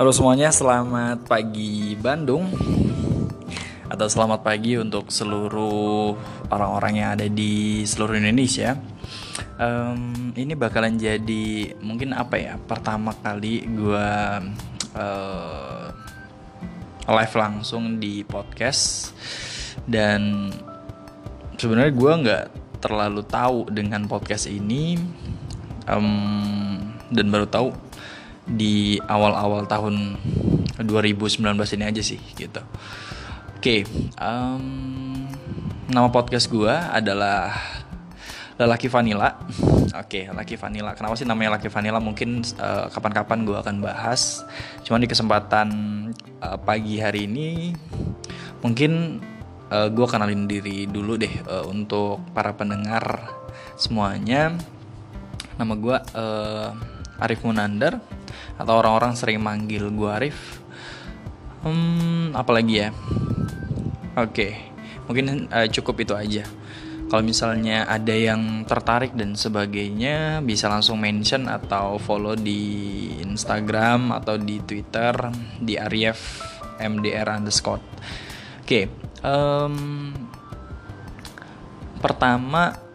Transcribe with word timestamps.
Halo 0.00 0.16
semuanya, 0.16 0.48
selamat 0.48 1.28
pagi 1.28 1.92
Bandung. 1.92 2.48
Atau 3.84 4.08
selamat 4.08 4.40
pagi 4.40 4.80
untuk 4.80 5.12
seluruh 5.12 6.16
orang-orang 6.48 7.04
yang 7.04 7.08
ada 7.12 7.28
di 7.28 7.84
seluruh 7.84 8.16
Indonesia. 8.16 8.80
Um, 9.60 10.32
Ini 10.32 10.56
bakalan 10.56 10.96
jadi 10.96 11.76
mungkin 11.84 12.16
apa 12.16 12.40
ya 12.40 12.56
Pertama 12.56 13.12
kali 13.12 13.68
gue 13.68 14.08
uh, 14.96 15.92
live 17.04 17.34
langsung 17.36 18.00
di 18.00 18.24
podcast. 18.24 19.12
Dan 19.84 20.48
sebenarnya 21.60 21.92
gue 21.92 22.12
nggak 22.24 22.44
terlalu 22.80 23.20
tahu 23.28 23.68
dengan 23.68 24.08
podcast 24.08 24.48
ini. 24.48 24.96
Um, 25.84 26.96
Dan 27.12 27.28
baru 27.28 27.44
tahu 27.44 27.89
di 28.50 28.98
awal-awal 29.06 29.66
tahun 29.70 30.18
2019 30.82 31.46
ini 31.76 31.84
aja 31.86 32.02
sih 32.02 32.20
gitu. 32.34 32.62
Oke, 33.60 33.84
okay, 33.84 34.14
um, 34.16 35.28
nama 35.92 36.08
podcast 36.08 36.48
gue 36.48 36.72
adalah 36.72 37.52
Lelaki 38.60 38.92
Vanilla. 38.92 39.40
Oke, 39.96 39.96
okay, 39.96 40.22
Lelaki 40.28 40.60
Vanilla. 40.60 40.92
Kenapa 40.92 41.16
sih 41.16 41.24
namanya 41.24 41.56
Lelaki 41.56 41.72
Vanilla? 41.72 41.96
Mungkin 41.96 42.44
eh, 42.44 42.86
kapan-kapan 42.92 43.48
gue 43.48 43.56
akan 43.56 43.80
bahas. 43.80 44.44
Cuman 44.84 45.00
di 45.00 45.08
kesempatan 45.08 45.68
uh, 46.44 46.60
pagi 46.60 47.00
hari 47.00 47.24
ini, 47.24 47.72
mungkin 48.60 49.24
uh, 49.72 49.86
eh, 49.86 49.88
gue 49.88 50.06
kenalin 50.08 50.44
diri 50.44 50.84
dulu 50.84 51.16
deh 51.16 51.32
uh, 51.48 51.64
untuk 51.72 52.20
para 52.36 52.52
pendengar 52.52 53.32
semuanya. 53.80 54.52
Nama 55.56 55.74
gue 55.76 55.96
uh, 56.16 56.70
Arif 57.20 57.44
Munandar 57.44 58.00
atau 58.56 58.74
orang-orang 58.76 59.16
sering 59.16 59.40
manggil 59.40 59.88
gue 59.92 60.10
Arif 60.10 60.60
hmm, 61.64 62.36
apalagi 62.36 62.74
ya 62.84 62.88
oke 64.16 64.32
okay. 64.32 64.52
mungkin 65.08 65.48
uh, 65.52 65.68
cukup 65.68 66.04
itu 66.04 66.14
aja 66.16 66.44
kalau 67.10 67.26
misalnya 67.26 67.90
ada 67.90 68.14
yang 68.14 68.62
tertarik 68.68 69.18
dan 69.18 69.34
sebagainya 69.34 70.38
bisa 70.46 70.70
langsung 70.70 71.02
mention 71.02 71.50
atau 71.50 71.98
follow 71.98 72.38
di 72.38 72.62
Instagram 73.18 74.14
atau 74.14 74.38
di 74.38 74.62
Twitter 74.62 75.12
di 75.58 75.74
Arif 75.74 76.44
MDR 76.78 77.40
underscore 77.40 77.82
oke 77.82 78.64
okay. 78.64 78.84
um, 79.26 80.14
pertama 82.00 82.89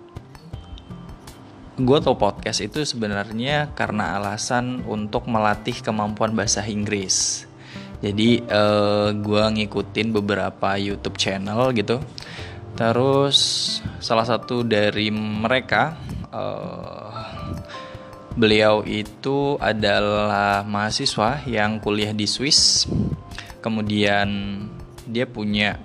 gue 1.75 1.97
tau 1.99 2.15
podcast 2.15 2.63
itu 2.63 2.87
sebenarnya 2.87 3.75
karena 3.75 4.15
alasan 4.15 4.79
untuk 4.87 5.27
melatih 5.27 5.75
kemampuan 5.83 6.31
bahasa 6.31 6.63
Inggris. 6.63 7.43
Jadi 7.99 8.39
uh, 8.47 9.11
eh, 9.11 9.19
gue 9.19 9.43
ngikutin 9.59 10.15
beberapa 10.15 10.79
YouTube 10.79 11.19
channel 11.19 11.75
gitu. 11.75 11.99
Terus 12.79 13.37
salah 13.99 14.23
satu 14.23 14.63
dari 14.63 15.11
mereka 15.11 15.99
uh, 16.31 17.11
beliau 18.39 18.83
itu 18.87 19.59
adalah 19.59 20.63
mahasiswa 20.63 21.43
yang 21.43 21.83
kuliah 21.83 22.15
di 22.15 22.27
Swiss. 22.27 22.87
Kemudian 23.59 24.27
dia 25.07 25.27
punya 25.27 25.75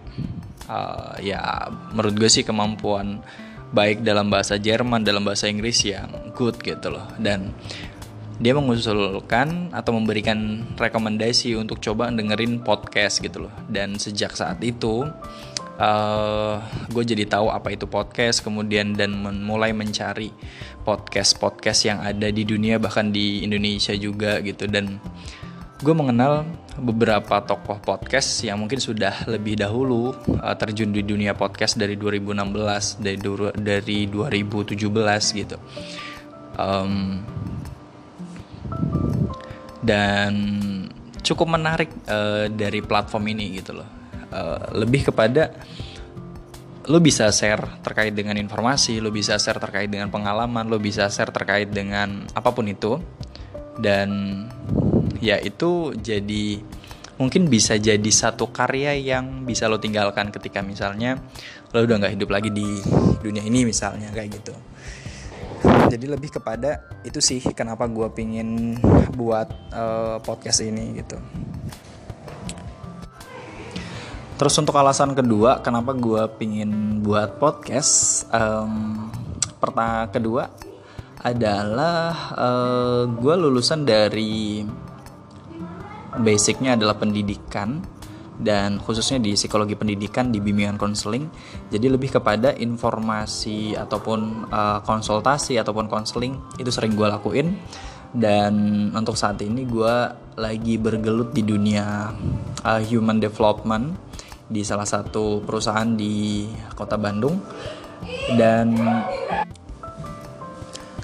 uh, 0.71 1.19
ya 1.19 1.67
menurut 1.91 2.15
gue 2.15 2.31
sih 2.31 2.47
kemampuan 2.47 3.23
baik 3.71 4.03
dalam 4.03 4.31
bahasa 4.31 4.59
Jerman 4.59 5.07
dalam 5.07 5.23
bahasa 5.23 5.47
Inggris 5.47 5.83
yang 5.87 6.11
good 6.35 6.59
gitu 6.63 6.91
loh. 6.91 7.07
Dan 7.19 7.55
dia 8.41 8.57
mengusulkan 8.57 9.69
atau 9.71 9.93
memberikan 9.93 10.65
rekomendasi 10.75 11.55
untuk 11.61 11.79
coba 11.85 12.09
dengerin 12.11 12.65
podcast 12.65 13.21
gitu 13.21 13.47
loh. 13.47 13.55
Dan 13.69 14.01
sejak 14.01 14.33
saat 14.35 14.59
itu 14.65 15.07
uh, 15.79 15.81
eh, 15.81 16.57
gue 16.91 17.05
jadi 17.05 17.25
tahu 17.29 17.53
apa 17.53 17.77
itu 17.77 17.85
podcast 17.87 18.43
kemudian 18.43 18.97
dan 18.97 19.13
mulai 19.45 19.77
mencari 19.77 20.33
podcast 20.83 21.37
podcast 21.37 21.85
yang 21.85 22.01
ada 22.01 22.33
di 22.33 22.43
dunia 22.49 22.81
bahkan 22.81 23.13
di 23.13 23.45
Indonesia 23.45 23.93
juga 23.95 24.41
gitu. 24.41 24.67
Dan 24.67 24.99
gue 25.81 25.95
mengenal 25.95 26.49
beberapa 26.81 27.45
tokoh 27.45 27.79
podcast 27.85 28.41
yang 28.43 28.57
mungkin 28.57 28.81
sudah 28.81 29.29
lebih 29.29 29.61
dahulu 29.61 30.17
uh, 30.41 30.57
terjun 30.57 30.91
di 30.91 31.05
dunia 31.05 31.37
podcast 31.37 31.77
dari 31.77 31.95
2016 31.95 33.05
dari 33.05 33.19
dari 33.61 33.99
2017 34.09 34.81
gitu. 35.37 35.57
Um, 36.57 37.23
dan 39.85 40.33
cukup 41.21 41.49
menarik 41.53 41.93
uh, 42.09 42.49
dari 42.49 42.81
platform 42.81 43.25
ini 43.37 43.61
gitu 43.61 43.77
loh. 43.77 43.89
Uh, 44.31 44.81
lebih 44.81 45.13
kepada 45.13 45.53
lo 46.89 46.99
bisa 46.99 47.29
share 47.31 47.83
terkait 47.85 48.17
dengan 48.17 48.35
informasi 48.41 48.99
lo 48.99 49.15
bisa 49.15 49.39
share 49.39 49.63
terkait 49.63 49.87
dengan 49.87 50.11
pengalaman 50.11 50.67
lo 50.67 50.81
bisa 50.81 51.07
share 51.07 51.31
terkait 51.31 51.69
dengan 51.69 52.25
apa 52.33 52.51
pun 52.51 52.67
itu. 52.67 52.97
Dan 53.81 54.45
ya 55.21 55.37
itu 55.39 55.93
jadi 55.97 56.61
mungkin 57.21 57.53
bisa 57.53 57.77
jadi 57.77 58.09
satu 58.09 58.49
karya 58.49 58.97
yang 58.97 59.45
bisa 59.45 59.69
lo 59.69 59.77
tinggalkan 59.77 60.33
ketika 60.33 60.65
misalnya 60.65 61.21
lo 61.77 61.85
udah 61.85 62.01
nggak 62.01 62.17
hidup 62.17 62.33
lagi 62.33 62.49
di 62.49 62.67
dunia 63.21 63.45
ini 63.45 63.69
misalnya 63.69 64.09
kayak 64.11 64.41
gitu. 64.41 64.57
Jadi 65.93 66.07
lebih 66.09 66.33
kepada 66.33 66.89
itu 67.05 67.21
sih 67.21 67.45
kenapa 67.53 67.85
gue 67.85 68.09
pingin 68.17 68.81
buat 69.13 69.53
uh, 69.77 70.17
podcast 70.25 70.65
ini 70.65 71.05
gitu. 71.05 71.21
Terus 74.41 74.57
untuk 74.57 74.73
alasan 74.81 75.13
kedua 75.13 75.61
kenapa 75.61 75.93
gue 75.93 76.25
pingin 76.41 77.05
buat 77.05 77.37
podcast 77.37 78.25
um, 78.33 79.13
pertama 79.61 80.09
kedua 80.09 80.49
adalah 81.21 82.33
uh, 82.33 82.41
eh, 82.41 83.03
gue 83.13 83.35
lulusan 83.37 83.85
dari 83.85 84.65
basicnya 86.19 86.75
adalah 86.75 86.99
pendidikan 86.99 87.79
dan 88.41 88.81
khususnya 88.81 89.21
di 89.21 89.37
psikologi 89.37 89.77
pendidikan 89.77 90.33
di 90.33 90.41
bimbingan 90.41 90.81
konseling. 90.81 91.29
Jadi 91.69 91.87
lebih 91.93 92.17
kepada 92.17 92.57
informasi 92.57 93.77
ataupun 93.77 94.49
uh, 94.49 94.81
konsultasi 94.81 95.61
ataupun 95.61 95.87
konseling 95.87 96.41
itu 96.57 96.73
sering 96.73 96.97
gue 96.97 97.07
lakuin. 97.07 97.55
Dan 98.11 98.91
untuk 98.91 99.15
saat 99.15 99.39
ini 99.45 99.69
gue 99.69 99.95
lagi 100.41 100.75
bergelut 100.81 101.31
di 101.31 101.47
dunia 101.47 102.11
uh, 102.65 102.83
human 102.83 103.23
development 103.23 103.95
di 104.51 104.67
salah 104.67 104.89
satu 104.89 105.45
perusahaan 105.45 105.87
di 105.87 106.49
kota 106.75 106.97
Bandung. 106.99 107.39
Dan 108.35 108.75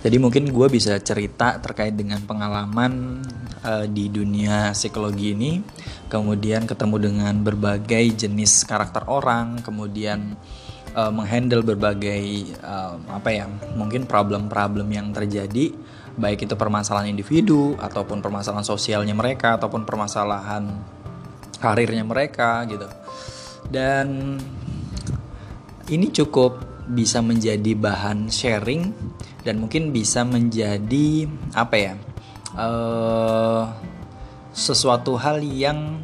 jadi 0.07 0.23
mungkin 0.23 0.55
gue 0.55 0.69
bisa 0.71 0.95
cerita 1.03 1.59
terkait 1.59 1.99
dengan 1.99 2.23
pengalaman 2.23 3.27
uh, 3.67 3.91
di 3.91 4.07
dunia 4.07 4.71
psikologi 4.71 5.35
ini, 5.35 5.59
kemudian 6.07 6.63
ketemu 6.63 7.11
dengan 7.11 7.35
berbagai 7.43 8.15
jenis 8.15 8.63
karakter 8.71 9.11
orang, 9.11 9.59
kemudian 9.67 10.39
uh, 10.95 11.11
menghandle 11.11 11.67
berbagai 11.67 12.55
uh, 12.63 12.95
apa 13.11 13.35
ya, 13.35 13.51
mungkin 13.75 14.07
problem-problem 14.07 14.87
yang 14.95 15.11
terjadi, 15.11 15.75
baik 16.15 16.47
itu 16.47 16.55
permasalahan 16.55 17.11
individu 17.11 17.75
ataupun 17.75 18.23
permasalahan 18.23 18.63
sosialnya 18.63 19.11
mereka 19.11 19.59
ataupun 19.59 19.83
permasalahan 19.83 20.71
karirnya 21.59 22.07
mereka 22.07 22.63
gitu. 22.71 22.87
Dan 23.67 24.39
ini 25.91 26.15
cukup 26.15 26.63
bisa 26.87 27.19
menjadi 27.19 27.75
bahan 27.75 28.31
sharing 28.31 28.95
dan 29.47 29.63
mungkin 29.63 29.95
bisa 29.95 30.27
menjadi 30.27 31.31
apa 31.55 31.77
ya 31.79 31.95
uh, 32.59 33.71
sesuatu 34.51 35.15
hal 35.15 35.39
yang 35.45 36.03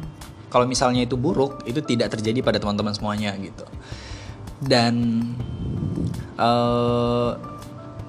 kalau 0.53 0.69
misalnya 0.69 1.01
itu 1.01 1.17
buruk 1.17 1.65
itu 1.65 1.81
tidak 1.81 2.13
terjadi 2.13 2.45
pada 2.45 2.61
teman-teman 2.61 2.93
semuanya 2.93 3.33
gitu. 3.41 3.65
Dan 4.61 5.25
uh, 6.37 7.33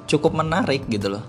cukup 0.04 0.36
menarik 0.36 0.84
gitu 0.92 1.16
loh. 1.16 1.24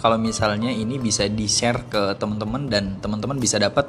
Kalau 0.00 0.16
misalnya 0.16 0.72
ini 0.72 0.96
bisa 0.96 1.28
di 1.28 1.44
share 1.44 1.84
ke 1.92 2.16
teman-teman 2.16 2.72
dan 2.72 2.96
teman-teman 3.04 3.36
bisa 3.36 3.60
dapat 3.60 3.84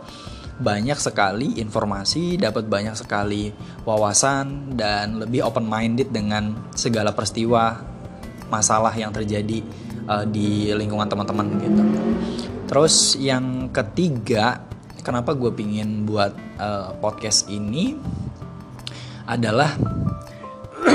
banyak 0.59 0.99
sekali 0.99 1.57
informasi, 1.63 2.35
dapat 2.35 2.67
banyak 2.67 2.99
sekali 2.99 3.55
wawasan 3.87 4.75
dan 4.75 5.23
lebih 5.23 5.47
open 5.47 5.63
minded 5.63 6.11
dengan 6.11 6.67
segala 6.75 7.15
peristiwa 7.15 7.90
masalah 8.51 8.92
yang 8.92 9.15
terjadi 9.15 9.63
uh, 10.06 10.27
di 10.27 10.75
lingkungan 10.75 11.07
teman-teman 11.07 11.48
gitu. 11.63 11.83
Terus 12.68 13.15
yang 13.15 13.71
ketiga, 13.71 14.68
kenapa 15.01 15.31
gue 15.31 15.56
pingin 15.56 16.03
buat 16.03 16.36
uh, 16.59 16.92
podcast 17.00 17.48
ini 17.48 17.95
adalah 19.24 19.71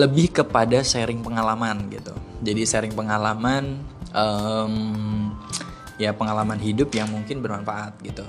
lebih 0.00 0.30
kepada 0.30 0.86
sharing 0.86 1.26
pengalaman 1.26 1.90
gitu. 1.90 2.14
Jadi 2.46 2.62
sharing 2.62 2.94
pengalaman 2.94 3.82
um, 4.14 4.74
ya 5.98 6.14
pengalaman 6.14 6.58
hidup 6.58 6.90
yang 6.94 7.10
mungkin 7.10 7.38
bermanfaat 7.42 7.98
gitu 8.02 8.26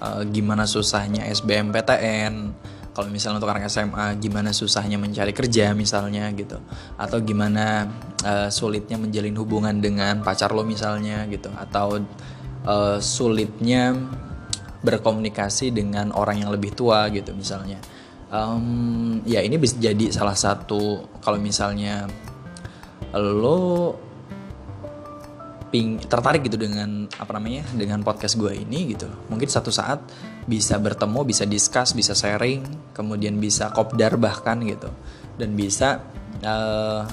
uh, 0.00 0.22
gimana 0.28 0.68
susahnya 0.68 1.24
SBMPTN 1.32 2.52
kalau 2.96 3.12
misalnya 3.12 3.44
untuk 3.44 3.52
anak 3.52 3.68
SMA 3.68 4.16
gimana 4.16 4.56
susahnya 4.56 4.96
mencari 4.96 5.36
kerja 5.36 5.76
misalnya 5.76 6.32
gitu. 6.32 6.56
Atau 6.96 7.20
gimana 7.20 7.84
uh, 8.24 8.48
sulitnya 8.48 8.96
menjalin 8.96 9.36
hubungan 9.36 9.76
dengan 9.84 10.24
pacar 10.24 10.56
lo 10.56 10.64
misalnya 10.64 11.28
gitu. 11.28 11.52
Atau 11.52 12.00
uh, 12.64 12.96
sulitnya 12.96 13.92
berkomunikasi 14.80 15.76
dengan 15.76 16.08
orang 16.16 16.40
yang 16.40 16.48
lebih 16.48 16.72
tua 16.72 17.12
gitu 17.12 17.36
misalnya. 17.36 17.76
Um, 18.32 19.20
ya 19.28 19.44
ini 19.44 19.60
bisa 19.60 19.76
jadi 19.76 20.08
salah 20.08 20.34
satu 20.34 21.04
kalau 21.20 21.36
misalnya 21.36 22.08
lo 23.12 23.92
ping 25.68 26.00
tertarik 26.00 26.48
gitu 26.48 26.56
dengan 26.56 27.04
apa 27.20 27.36
namanya 27.36 27.68
dengan 27.76 28.00
podcast 28.00 28.40
gue 28.40 28.56
ini 28.56 28.96
gitu. 28.96 29.04
Mungkin 29.28 29.52
satu 29.52 29.68
saat 29.68 30.00
bisa 30.46 30.78
bertemu 30.78 31.26
bisa 31.26 31.44
discuss 31.44 31.92
bisa 31.92 32.14
sharing 32.14 32.62
kemudian 32.94 33.36
bisa 33.42 33.70
kopdar 33.74 34.16
bahkan 34.16 34.62
gitu. 34.62 34.88
Dan 35.36 35.52
bisa 35.52 36.00
uh, 36.46 37.04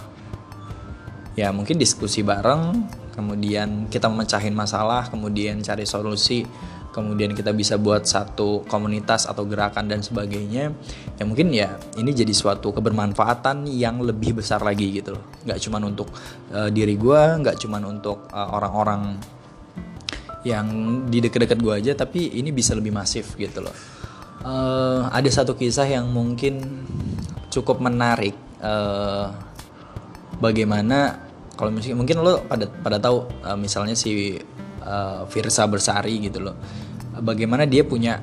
ya 1.33 1.50
mungkin 1.50 1.81
diskusi 1.81 2.21
bareng 2.21 2.88
kemudian 3.13 3.89
kita 3.89 4.09
memecahin 4.09 4.53
masalah 4.53 5.09
kemudian 5.09 5.62
cari 5.62 5.85
solusi 5.85 6.45
kemudian 6.94 7.33
kita 7.33 7.50
bisa 7.51 7.81
buat 7.81 8.06
satu 8.06 8.62
komunitas 8.69 9.25
atau 9.25 9.50
gerakan 9.50 9.89
dan 9.89 10.06
sebagainya. 10.06 10.69
Ya 11.18 11.24
mungkin 11.25 11.50
ya 11.50 11.81
ini 11.97 12.13
jadi 12.13 12.29
suatu 12.29 12.69
kebermanfaatan 12.69 13.65
yang 13.65 14.06
lebih 14.06 14.38
besar 14.38 14.62
lagi 14.62 14.94
gitu 15.01 15.18
loh. 15.18 15.25
Nggak 15.44 15.59
cuma 15.65 15.81
untuk 15.81 16.13
uh, 16.53 16.69
diri 16.69 16.94
gue 16.94 17.21
nggak 17.41 17.57
cuma 17.57 17.81
untuk 17.81 18.29
eh, 18.29 18.50
orang-orang 18.53 19.18
yang 20.43 20.67
di 21.07 21.23
deket-deket 21.23 21.59
gue 21.59 21.73
aja 21.73 21.91
tapi 21.95 22.35
ini 22.39 22.51
bisa 22.51 22.75
lebih 22.75 22.91
masif 22.91 23.35
gitu 23.39 23.63
loh. 23.63 23.75
Uh, 24.43 25.07
ada 25.07 25.29
satu 25.31 25.55
kisah 25.55 25.87
yang 25.87 26.11
mungkin 26.11 26.83
cukup 27.47 27.79
menarik 27.79 28.35
uh, 28.59 29.31
bagaimana 30.43 31.23
kalau 31.55 31.71
mungkin 31.71 31.95
mungkin 31.95 32.15
lo 32.19 32.43
pada 32.43 32.67
pada 32.67 32.97
tahu 32.99 33.23
uh, 33.45 33.55
misalnya 33.55 33.95
si 33.95 34.35
uh, 34.83 35.23
Bersari 35.69 36.19
gitu 36.19 36.43
loh. 36.43 36.55
Bagaimana 37.23 37.63
dia 37.63 37.87
punya 37.87 38.19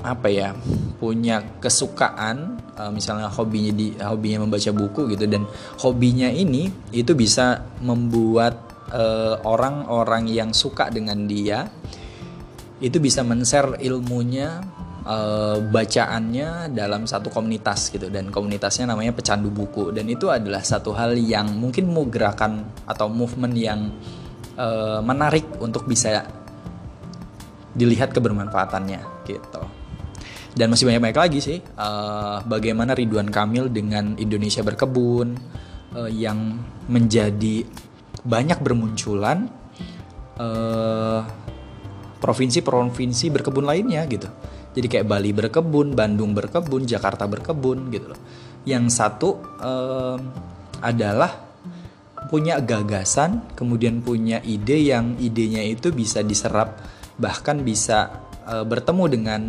apa 0.00 0.32
ya 0.32 0.56
punya 0.96 1.44
kesukaan 1.60 2.56
uh, 2.76 2.88
misalnya 2.88 3.28
hobinya 3.28 3.72
di 3.72 3.92
hobinya 4.00 4.48
membaca 4.48 4.70
buku 4.72 5.12
gitu 5.12 5.28
dan 5.28 5.44
hobinya 5.84 6.32
ini 6.32 6.72
itu 6.92 7.12
bisa 7.12 7.68
membuat 7.84 8.69
orang-orang 9.46 10.24
uh, 10.26 10.34
yang 10.34 10.50
suka 10.50 10.90
dengan 10.90 11.24
dia 11.26 11.66
itu 12.80 12.96
bisa 12.96 13.20
men-share 13.20 13.76
ilmunya 13.84 14.64
uh, 15.04 15.60
bacaannya 15.60 16.72
dalam 16.72 17.04
satu 17.04 17.28
komunitas 17.28 17.92
gitu. 17.92 18.08
Dan 18.08 18.32
komunitasnya 18.32 18.88
namanya 18.88 19.12
pecandu 19.12 19.52
buku. 19.52 19.92
Dan 19.92 20.08
itu 20.08 20.32
adalah 20.32 20.64
satu 20.64 20.96
hal 20.96 21.14
yang 21.16 21.60
mungkin 21.60 21.92
mau 21.92 22.08
gerakan 22.08 22.64
atau 22.88 23.06
movement 23.12 23.54
yang 23.54 23.92
uh, 24.56 25.00
menarik 25.04 25.46
untuk 25.60 25.84
bisa 25.84 26.24
dilihat 27.76 28.10
kebermanfaatannya 28.10 29.28
gitu. 29.28 29.62
Dan 30.50 30.74
masih 30.74 30.90
banyak 30.90 31.02
banyak 31.02 31.20
lagi 31.20 31.38
sih 31.38 31.58
uh, 31.78 32.42
bagaimana 32.42 32.98
Ridwan 32.98 33.30
Kamil 33.30 33.70
dengan 33.70 34.18
Indonesia 34.18 34.66
berkebun 34.66 35.38
uh, 35.94 36.10
yang 36.10 36.58
menjadi 36.90 37.62
banyak 38.24 38.58
bermunculan 38.60 39.48
provinsi-provinsi 42.20 43.24
uh, 43.28 43.32
berkebun 43.36 43.64
lainnya 43.68 44.04
gitu. 44.08 44.28
Jadi 44.70 44.86
kayak 44.86 45.06
Bali 45.10 45.34
berkebun 45.34 45.92
Bandung 45.98 46.32
berkebun 46.32 46.86
Jakarta 46.86 47.26
berkebun 47.26 47.90
gitu 47.92 48.14
loh. 48.14 48.20
Yang 48.64 48.84
satu 48.96 49.28
uh, 49.60 50.16
adalah 50.80 51.50
punya 52.28 52.60
gagasan, 52.60 53.42
kemudian 53.56 54.04
punya 54.04 54.38
ide 54.44 54.76
yang 54.92 55.16
idenya 55.18 55.64
itu 55.64 55.90
bisa 55.90 56.20
diserap 56.20 56.76
bahkan 57.20 57.60
bisa 57.60 58.24
e, 58.48 58.64
bertemu 58.64 59.04
dengan 59.12 59.42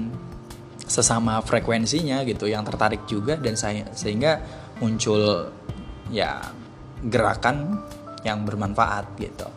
sesama 0.84 1.40
frekuensinya 1.40 2.20
gitu 2.28 2.52
yang 2.52 2.68
tertarik 2.68 3.08
juga 3.08 3.40
dan 3.40 3.56
saya 3.56 3.88
sehingga 3.96 4.44
muncul 4.84 5.48
ya 6.12 6.52
gerakan 7.00 7.80
yang 8.26 8.46
bermanfaat 8.46 9.18
gitu. 9.18 9.48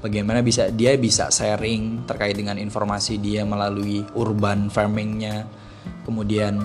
Bagaimana 0.00 0.40
bisa 0.40 0.72
dia 0.72 0.96
bisa 0.96 1.28
sharing 1.28 2.08
terkait 2.08 2.32
dengan 2.32 2.56
informasi 2.56 3.20
dia 3.20 3.44
melalui 3.44 4.00
urban 4.16 4.72
farmingnya, 4.72 5.44
kemudian 6.08 6.56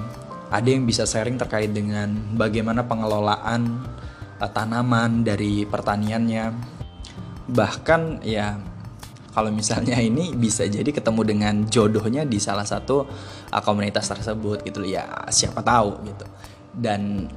ada 0.47 0.67
yang 0.71 0.87
bisa 0.87 1.03
sharing 1.03 1.35
terkait 1.35 1.75
dengan 1.75 2.15
bagaimana 2.39 2.87
pengelolaan 2.87 3.83
uh, 4.39 4.49
tanaman 4.51 5.27
dari 5.27 5.67
pertaniannya. 5.67 6.45
Bahkan 7.51 8.23
ya 8.23 8.55
kalau 9.35 9.51
misalnya 9.51 9.99
ini 9.99 10.31
bisa 10.31 10.63
jadi 10.63 10.87
ketemu 10.87 11.21
dengan 11.27 11.55
jodohnya 11.67 12.23
di 12.23 12.39
salah 12.39 12.63
satu 12.63 13.03
uh, 13.51 13.61
komunitas 13.67 14.07
tersebut 14.07 14.63
gitu. 14.63 14.79
Ya 14.87 15.27
siapa 15.27 15.59
tahu 15.59 16.07
gitu. 16.07 16.25
Dan 16.71 17.27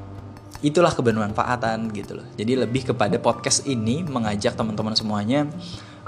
itulah 0.61 0.91
kebermanfaatan 0.91 1.91
gitu 1.95 2.19
loh 2.19 2.27
jadi 2.35 2.67
lebih 2.67 2.91
kepada 2.95 3.17
podcast 3.23 3.65
ini 3.69 4.03
mengajak 4.03 4.59
teman-teman 4.59 4.95
semuanya 4.99 5.47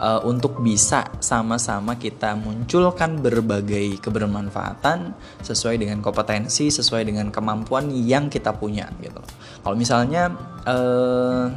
uh, 0.01 0.21
untuk 0.25 0.59
bisa 0.65 1.05
sama-sama 1.21 2.01
kita 2.01 2.33
munculkan 2.35 3.21
berbagai 3.21 4.01
kebermanfaatan 4.01 5.13
sesuai 5.45 5.77
dengan 5.77 6.01
kompetensi, 6.01 6.73
sesuai 6.73 7.05
dengan 7.05 7.29
kemampuan 7.29 7.93
yang 7.93 8.33
kita 8.33 8.57
punya 8.57 8.89
gitu. 9.05 9.21
Kalau 9.61 9.77
misalnya 9.77 10.33
uh, 10.65 11.53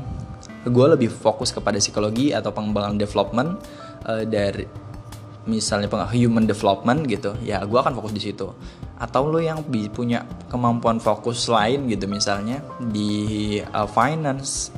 gue 0.68 0.88
lebih 1.00 1.10
fokus 1.12 1.56
kepada 1.56 1.80
psikologi 1.80 2.36
atau 2.36 2.52
pengembangan 2.52 3.00
development 3.00 3.50
uh, 4.08 4.24
dari 4.28 4.68
misalnya 5.44 5.92
human 6.16 6.48
development 6.48 7.04
gitu 7.04 7.36
ya 7.44 7.60
gue 7.68 7.76
akan 7.76 8.00
fokus 8.00 8.16
di 8.16 8.32
situ 8.32 8.48
atau 8.98 9.28
lo 9.28 9.42
yang 9.42 9.66
punya 9.92 10.24
kemampuan 10.48 11.02
fokus 11.02 11.50
lain 11.50 11.90
gitu 11.90 12.06
misalnya 12.06 12.62
di 12.78 13.58
uh, 13.60 13.90
finance 13.90 14.70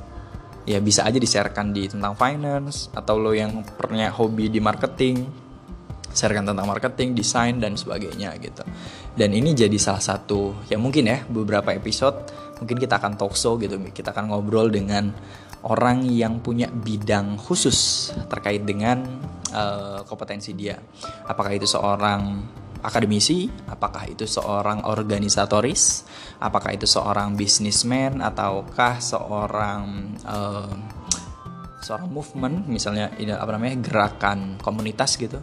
ya 0.66 0.82
bisa 0.82 1.06
aja 1.06 1.20
di-sharekan 1.22 1.75
di 1.75 1.86
tentang 1.86 2.18
finance 2.18 2.89
atau 2.96 3.22
lo 3.22 3.36
yang 3.36 3.62
punya 3.78 4.10
hobi 4.10 4.50
di 4.50 4.58
marketing 4.63 5.46
sharekan 6.16 6.48
tentang 6.48 6.66
marketing, 6.66 7.12
desain 7.12 7.60
dan 7.60 7.75
sebagainya 7.75 8.32
gitu. 8.39 8.63
Dan 9.20 9.36
ini 9.36 9.51
jadi 9.51 9.75
salah 9.75 10.00
satu 10.00 10.56
ya 10.72 10.80
mungkin 10.80 11.12
ya 11.12 11.28
beberapa 11.28 11.75
episode 11.75 12.32
mungkin 12.63 12.80
kita 12.80 13.04
akan 13.04 13.20
talk 13.20 13.36
show 13.36 13.60
gitu, 13.60 13.75
kita 13.92 14.16
akan 14.16 14.32
ngobrol 14.32 14.72
dengan 14.72 15.12
orang 15.68 16.08
yang 16.08 16.39
punya 16.39 16.72
bidang 16.72 17.36
khusus 17.36 18.10
terkait 18.32 18.63
dengan 18.63 19.04
uh, 19.51 20.08
kompetensi 20.08 20.56
dia. 20.56 20.80
Apakah 21.28 21.51
itu 21.51 21.68
seorang 21.68 22.48
akademisi, 22.86 23.50
apakah 23.65 24.06
itu 24.06 24.30
seorang 24.30 24.86
organisatoris, 24.86 26.06
apakah 26.38 26.77
itu 26.77 26.86
seorang 26.86 27.34
bisnismen 27.34 28.22
ataukah 28.22 29.01
seorang 29.01 30.13
uh, 30.24 30.74
seorang 31.82 32.10
movement 32.10 32.65
misalnya 32.65 33.13
apa 33.13 33.51
namanya 33.58 33.77
gerakan 33.82 34.62
komunitas 34.62 35.18
gitu. 35.18 35.42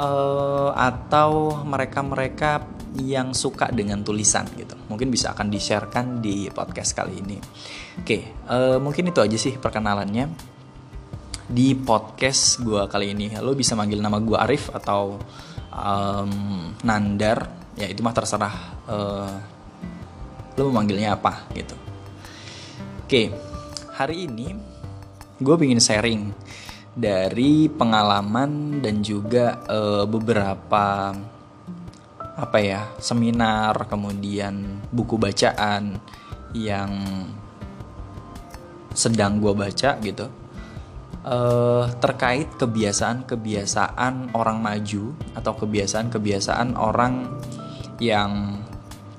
Uh, 0.00 0.72
atau 0.72 1.60
mereka-mereka 1.60 2.64
yang 2.96 3.36
suka 3.36 3.68
dengan 3.68 4.00
tulisan 4.00 4.48
gitu. 4.56 4.72
Mungkin 4.88 5.12
bisa 5.12 5.36
akan 5.36 5.52
di-sharekan 5.52 6.24
di 6.24 6.48
podcast 6.48 6.96
kali 6.96 7.20
ini. 7.20 7.36
Oke 8.00 8.48
uh, 8.48 8.80
mungkin 8.80 9.12
itu 9.12 9.20
aja 9.20 9.36
sih 9.36 9.60
perkenalannya. 9.60 10.28
Di 11.50 11.74
podcast 11.74 12.62
gue 12.62 12.86
kali 12.86 13.10
ini 13.10 13.34
lo 13.42 13.58
bisa 13.58 13.74
manggil 13.74 13.98
nama 13.98 14.22
gue 14.22 14.38
Arif 14.38 14.70
atau 14.70 15.18
um, 15.74 16.32
Nandar 16.82 17.48
ya 17.78 17.86
itu 17.86 18.02
mah 18.02 18.14
terserah 18.14 18.54
uh, 18.90 19.32
lo 20.58 20.68
mau 20.68 20.82
manggilnya 20.82 21.16
apa 21.16 21.48
gitu. 21.54 21.74
Oke 23.06 23.32
hari 23.94 24.28
ini 24.28 24.54
gue 25.40 25.54
ingin 25.64 25.80
sharing 25.80 26.22
dari 26.92 27.70
pengalaman 27.70 28.82
dan 28.82 29.00
juga 29.00 29.62
uh, 29.70 30.04
beberapa 30.04 31.14
apa 32.40 32.58
ya 32.60 32.88
seminar 32.96 33.88
kemudian 33.88 34.80
buku 34.88 35.20
bacaan 35.20 36.00
yang 36.56 36.90
sedang 38.96 39.38
gue 39.38 39.52
baca 39.54 40.00
gitu 40.02 40.39
uh, 41.24 41.88
terkait 42.00 42.48
kebiasaan-kebiasaan 42.56 44.36
orang 44.36 44.58
maju 44.60 45.12
atau 45.36 45.52
kebiasaan-kebiasaan 45.56 46.76
orang 46.76 47.36
yang 48.00 48.62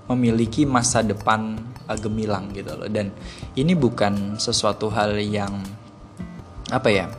memiliki 0.10 0.66
masa 0.66 1.06
depan 1.06 1.60
uh, 1.86 1.98
gemilang 1.98 2.50
gitu 2.54 2.74
loh. 2.74 2.90
Dan 2.90 3.14
ini 3.58 3.78
bukan 3.78 4.38
sesuatu 4.42 4.90
hal 4.90 5.18
yang 5.22 5.62
apa 6.72 6.88
ya 6.88 7.12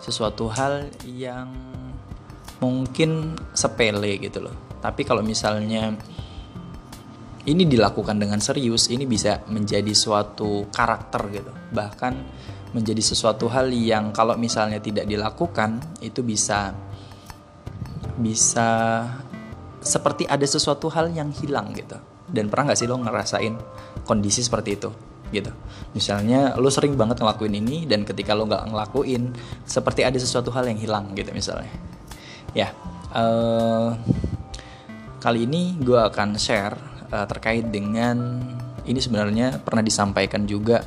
sesuatu 0.00 0.48
hal 0.48 0.88
yang 1.04 1.50
mungkin 2.62 3.36
sepele 3.52 4.16
gitu 4.20 4.44
loh. 4.44 4.56
Tapi 4.80 5.04
kalau 5.04 5.20
misalnya 5.20 5.92
ini 7.48 7.64
dilakukan 7.64 8.20
dengan 8.20 8.40
serius 8.40 8.92
ini 8.92 9.08
bisa 9.08 9.44
menjadi 9.48 9.92
suatu 9.92 10.68
karakter 10.68 11.22
gitu. 11.32 11.52
Bahkan 11.72 12.12
menjadi 12.70 13.02
sesuatu 13.02 13.50
hal 13.50 13.70
yang 13.74 14.14
kalau 14.14 14.38
misalnya 14.38 14.78
tidak 14.78 15.06
dilakukan 15.10 15.82
itu 15.98 16.22
bisa 16.22 16.70
bisa 18.20 18.68
seperti 19.80 20.28
ada 20.28 20.44
sesuatu 20.44 20.92
hal 20.92 21.10
yang 21.10 21.32
hilang 21.32 21.72
gitu. 21.72 21.96
Dan 22.30 22.46
pernah 22.46 22.70
nggak 22.70 22.78
sih 22.78 22.86
lo 22.86 23.00
ngerasain 23.00 23.54
kondisi 24.06 24.44
seperti 24.44 24.78
itu 24.78 24.90
gitu? 25.34 25.50
Misalnya 25.96 26.54
lo 26.54 26.70
sering 26.70 26.94
banget 26.94 27.18
ngelakuin 27.18 27.58
ini 27.58 27.90
dan 27.90 28.06
ketika 28.06 28.36
lo 28.38 28.46
nggak 28.46 28.70
ngelakuin 28.70 29.34
seperti 29.66 30.06
ada 30.06 30.18
sesuatu 30.20 30.54
hal 30.54 30.70
yang 30.70 30.78
hilang 30.78 31.10
gitu 31.18 31.34
misalnya. 31.34 31.72
Ya 32.54 32.70
uh, 33.14 33.98
kali 35.18 35.46
ini 35.46 35.74
gue 35.82 35.98
akan 35.98 36.38
share 36.38 36.78
uh, 37.10 37.26
terkait 37.26 37.66
dengan 37.66 38.38
ini 38.86 39.00
sebenarnya 39.02 39.58
pernah 39.60 39.82
disampaikan 39.82 40.46
juga 40.46 40.80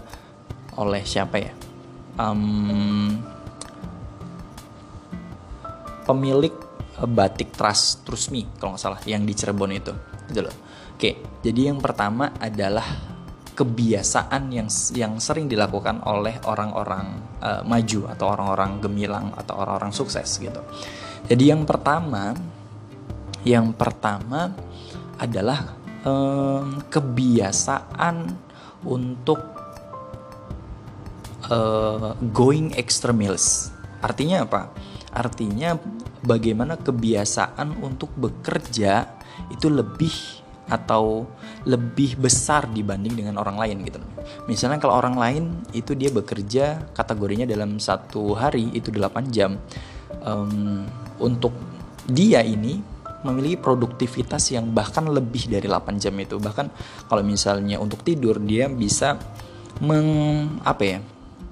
oleh 0.80 1.06
siapa 1.06 1.38
ya 1.38 1.54
um, 2.20 3.18
pemilik 6.04 6.56
batik 7.04 7.56
Trust 7.56 8.06
Me 8.30 8.46
kalau 8.60 8.76
nggak 8.76 8.82
salah 8.82 9.02
yang 9.08 9.26
di 9.26 9.34
Cirebon 9.34 9.72
itu 9.74 9.94
gitu 10.30 10.46
loh 10.46 10.56
oke 10.94 11.42
jadi 11.44 11.74
yang 11.74 11.80
pertama 11.82 12.32
adalah 12.38 13.14
kebiasaan 13.54 14.50
yang 14.50 14.68
yang 14.98 15.14
sering 15.22 15.46
dilakukan 15.46 16.02
oleh 16.10 16.42
orang-orang 16.50 17.22
uh, 17.40 17.62
maju 17.62 18.10
atau 18.10 18.26
orang-orang 18.34 18.82
gemilang 18.82 19.30
atau 19.38 19.62
orang-orang 19.62 19.94
sukses 19.94 20.42
gitu. 20.42 20.58
Jadi 21.30 21.54
yang 21.54 21.64
pertama, 21.64 22.34
yang 23.46 23.72
pertama 23.78 24.52
adalah 25.22 25.78
um, 26.04 26.82
kebiasaan 26.90 28.34
untuk 28.84 29.63
uh, 31.50 32.16
going 32.32 32.76
extra 32.78 33.12
miles. 33.12 33.74
Artinya 34.04 34.44
apa? 34.44 34.72
Artinya 35.14 35.80
bagaimana 36.24 36.80
kebiasaan 36.80 37.80
untuk 37.84 38.12
bekerja 38.16 39.08
itu 39.52 39.68
lebih 39.68 40.44
atau 40.72 41.28
lebih 41.68 42.16
besar 42.16 42.72
dibanding 42.72 43.20
dengan 43.20 43.36
orang 43.36 43.60
lain 43.60 43.84
gitu. 43.84 44.00
Misalnya 44.48 44.80
kalau 44.80 44.96
orang 44.96 45.16
lain 45.20 45.44
itu 45.76 45.92
dia 45.96 46.08
bekerja 46.08 46.92
kategorinya 46.96 47.44
dalam 47.44 47.78
satu 47.78 48.36
hari 48.36 48.72
itu 48.72 48.90
8 48.90 49.28
jam. 49.32 49.60
Um, 50.24 50.88
untuk 51.20 51.52
dia 52.08 52.40
ini 52.44 52.80
memiliki 53.24 53.60
produktivitas 53.60 54.52
yang 54.52 54.72
bahkan 54.72 55.08
lebih 55.08 55.52
dari 55.52 55.68
8 55.68 56.00
jam 56.00 56.16
itu. 56.20 56.40
Bahkan 56.40 56.68
kalau 57.08 57.24
misalnya 57.24 57.80
untuk 57.80 58.04
tidur 58.04 58.40
dia 58.40 58.72
bisa 58.72 59.20
meng 59.84 60.48
apa 60.64 60.84
ya? 60.84 61.00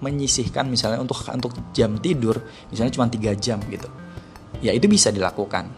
Menyisihkan 0.01 0.67
misalnya 0.67 0.99
untuk 0.99 1.21
untuk 1.29 1.53
jam 1.71 1.95
tidur 2.01 2.35
misalnya 2.73 2.91
cuma 2.93 3.07
tiga 3.07 3.31
jam 3.37 3.61
gitu. 3.69 3.87
Ya 4.59 4.73
itu 4.73 4.89
bisa 4.89 5.13
dilakukan. 5.13 5.69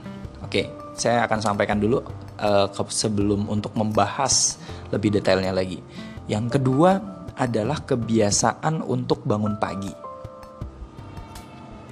Oke, 0.43 0.71
saya 0.95 1.27
akan 1.27 1.39
sampaikan 1.39 1.79
dulu 1.79 2.03
uh, 2.39 2.67
sebelum 2.71 3.47
untuk 3.47 3.75
membahas 3.75 4.59
lebih 4.91 5.19
detailnya 5.19 5.55
lagi. 5.55 5.79
Yang 6.27 6.59
kedua 6.59 6.99
adalah 7.35 7.83
kebiasaan 7.83 8.83
untuk 8.83 9.23
bangun 9.27 9.59
pagi. 9.59 9.91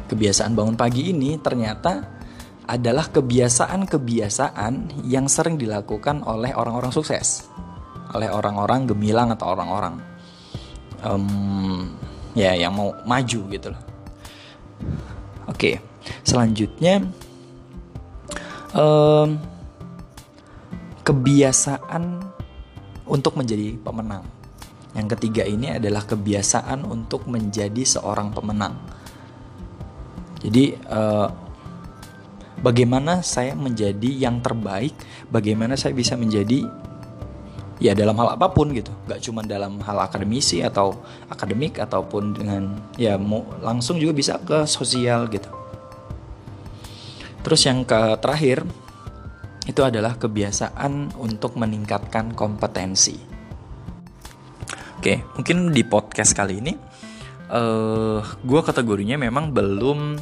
Kebiasaan 0.08 0.52
bangun 0.52 0.76
pagi 0.76 1.16
ini 1.16 1.40
ternyata 1.40 2.20
adalah 2.68 3.08
kebiasaan-kebiasaan 3.08 5.04
yang 5.08 5.28
sering 5.28 5.56
dilakukan 5.56 6.24
oleh 6.24 6.52
orang-orang 6.56 6.92
sukses, 6.92 7.48
oleh 8.12 8.28
orang-orang 8.28 8.92
gemilang 8.92 9.32
atau 9.32 9.56
orang-orang 9.56 10.12
um, 11.06 11.90
ya 12.38 12.56
yang 12.56 12.74
mau 12.76 12.96
maju 13.04 13.40
gitu 13.52 13.68
loh. 13.74 13.84
Oke, 15.50 15.84
selanjutnya 16.24 17.04
um, 18.76 19.38
kebiasaan 21.04 22.24
untuk 23.08 23.36
menjadi 23.36 23.76
pemenang. 23.82 24.24
Yang 24.92 25.08
ketiga 25.18 25.44
ini 25.48 25.76
adalah 25.76 26.04
kebiasaan 26.04 26.84
untuk 26.84 27.28
menjadi 27.28 27.84
seorang 27.84 28.36
pemenang. 28.36 28.76
Jadi 30.42 30.76
uh, 30.90 31.30
bagaimana 32.60 33.24
saya 33.24 33.56
menjadi 33.56 34.10
yang 34.10 34.42
terbaik, 34.44 34.96
bagaimana 35.30 35.78
saya 35.78 35.96
bisa 35.96 36.18
menjadi 36.18 36.66
ya 37.82 37.98
dalam 37.98 38.14
hal 38.22 38.38
apa 38.38 38.54
pun 38.54 38.70
gitu, 38.70 38.94
gak 39.10 39.26
cuma 39.26 39.42
dalam 39.42 39.82
hal 39.82 39.98
akademisi 40.06 40.62
atau 40.62 41.02
akademik 41.34 41.82
ataupun 41.82 42.38
dengan 42.38 42.78
ya 42.94 43.18
mau 43.18 43.42
langsung 43.58 43.98
juga 43.98 44.14
bisa 44.14 44.38
ke 44.38 44.70
sosial 44.70 45.26
gitu. 45.34 45.50
Terus 47.42 47.62
yang 47.66 47.82
ke 47.82 48.22
terakhir 48.22 48.62
itu 49.66 49.82
adalah 49.82 50.14
kebiasaan 50.14 51.18
untuk 51.18 51.58
meningkatkan 51.58 52.38
kompetensi. 52.38 53.18
Oke, 55.02 55.26
mungkin 55.34 55.74
di 55.74 55.82
podcast 55.82 56.38
kali 56.38 56.62
ini, 56.62 56.78
uh, 57.50 57.58
eh, 57.58 58.20
gue 58.22 58.62
kategorinya 58.62 59.18
memang 59.18 59.50
belum 59.50 60.22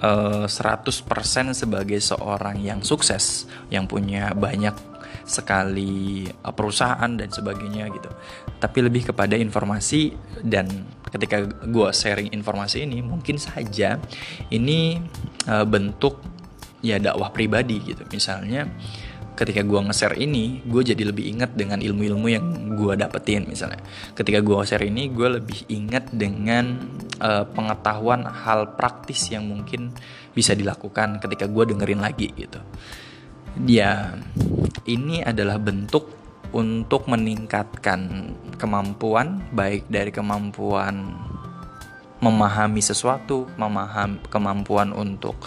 uh, 0.00 0.44
eh, 0.44 0.46
100% 0.48 1.52
sebagai 1.52 2.00
seorang 2.00 2.56
yang 2.64 2.80
sukses, 2.80 3.44
yang 3.68 3.84
punya 3.84 4.32
banyak 4.32 4.72
sekali 5.28 6.24
uh, 6.24 6.50
perusahaan 6.56 7.12
dan 7.12 7.28
sebagainya 7.28 7.92
gitu. 7.92 8.10
Tapi 8.58 8.78
lebih 8.80 9.12
kepada 9.12 9.36
informasi 9.36 10.16
dan 10.42 10.66
ketika 11.12 11.44
gue 11.44 11.88
sharing 11.92 12.32
informasi 12.32 12.88
ini, 12.88 13.04
mungkin 13.04 13.36
saja 13.36 14.00
ini 14.48 14.98
uh, 15.46 15.68
bentuk 15.68 16.18
ya 16.80 16.96
dakwah 16.96 17.28
pribadi 17.30 17.78
gitu. 17.84 18.02
Misalnya 18.08 18.66
ketika 19.38 19.62
gue 19.62 19.78
nge-share 19.78 20.18
ini 20.18 20.66
gue 20.66 20.82
jadi 20.82 21.14
lebih 21.14 21.22
ingat 21.30 21.54
dengan 21.54 21.78
ilmu-ilmu 21.78 22.26
yang 22.26 22.46
gue 22.74 22.98
dapetin 22.98 23.46
misalnya. 23.46 23.78
Ketika 24.16 24.42
gue 24.42 24.56
share 24.66 24.82
ini 24.82 25.12
gue 25.12 25.38
lebih 25.38 25.68
ingat 25.70 26.10
dengan 26.10 26.74
uh, 27.22 27.46
pengetahuan 27.46 28.26
hal 28.26 28.74
praktis 28.74 29.30
yang 29.30 29.46
mungkin 29.46 29.94
bisa 30.34 30.58
dilakukan 30.58 31.22
ketika 31.22 31.46
gue 31.46 31.74
dengerin 31.74 32.02
lagi 32.02 32.30
gitu 32.34 32.58
ya 33.64 34.16
ini 34.84 35.22
adalah 35.22 35.60
bentuk 35.60 36.10
untuk 36.52 37.08
meningkatkan 37.08 38.32
kemampuan 38.56 39.44
baik 39.52 39.86
dari 39.92 40.08
kemampuan 40.08 41.12
memahami 42.18 42.82
sesuatu, 42.82 43.46
memahami 43.54 44.18
kemampuan 44.26 44.90
untuk 44.90 45.38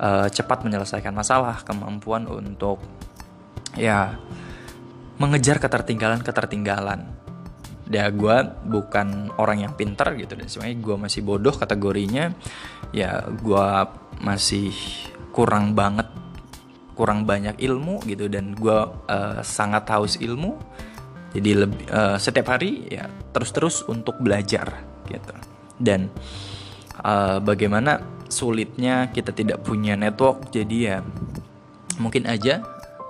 uh, 0.00 0.28
cepat 0.32 0.64
menyelesaikan 0.64 1.12
masalah, 1.12 1.60
kemampuan 1.60 2.24
untuk 2.24 2.80
ya 3.76 4.16
mengejar 5.20 5.60
ketertinggalan-ketertinggalan. 5.60 7.04
Ya 7.86 8.10
gue 8.10 8.36
bukan 8.66 9.30
orang 9.38 9.62
yang 9.62 9.72
pintar 9.78 10.18
gitu 10.18 10.34
dan 10.34 10.50
sebenarnya 10.50 10.78
gue 10.82 10.96
masih 11.06 11.20
bodoh 11.22 11.54
kategorinya. 11.54 12.32
Ya 12.90 13.22
gue 13.28 13.68
masih 14.24 14.72
kurang 15.36 15.76
banget, 15.76 16.08
kurang 16.96 17.28
banyak 17.28 17.60
ilmu 17.60 18.02
gitu 18.08 18.26
dan 18.32 18.56
gue 18.56 18.78
uh, 18.88 19.40
sangat 19.44 19.84
haus 19.92 20.16
ilmu. 20.16 20.56
Jadi 21.36 21.50
lebih 21.52 21.84
uh, 21.92 22.16
setiap 22.16 22.56
hari 22.56 22.88
ya 22.88 23.04
terus-terus 23.36 23.84
untuk 23.84 24.16
belajar 24.24 24.80
gitu 25.04 25.36
dan 25.76 26.08
uh, 27.04 27.38
bagaimana 27.40 28.00
sulitnya 28.26 29.12
kita 29.12 29.30
tidak 29.30 29.62
punya 29.62 29.94
network 29.94 30.50
jadi 30.50 30.76
ya 30.76 30.96
mungkin 32.00 32.26
aja 32.26 32.64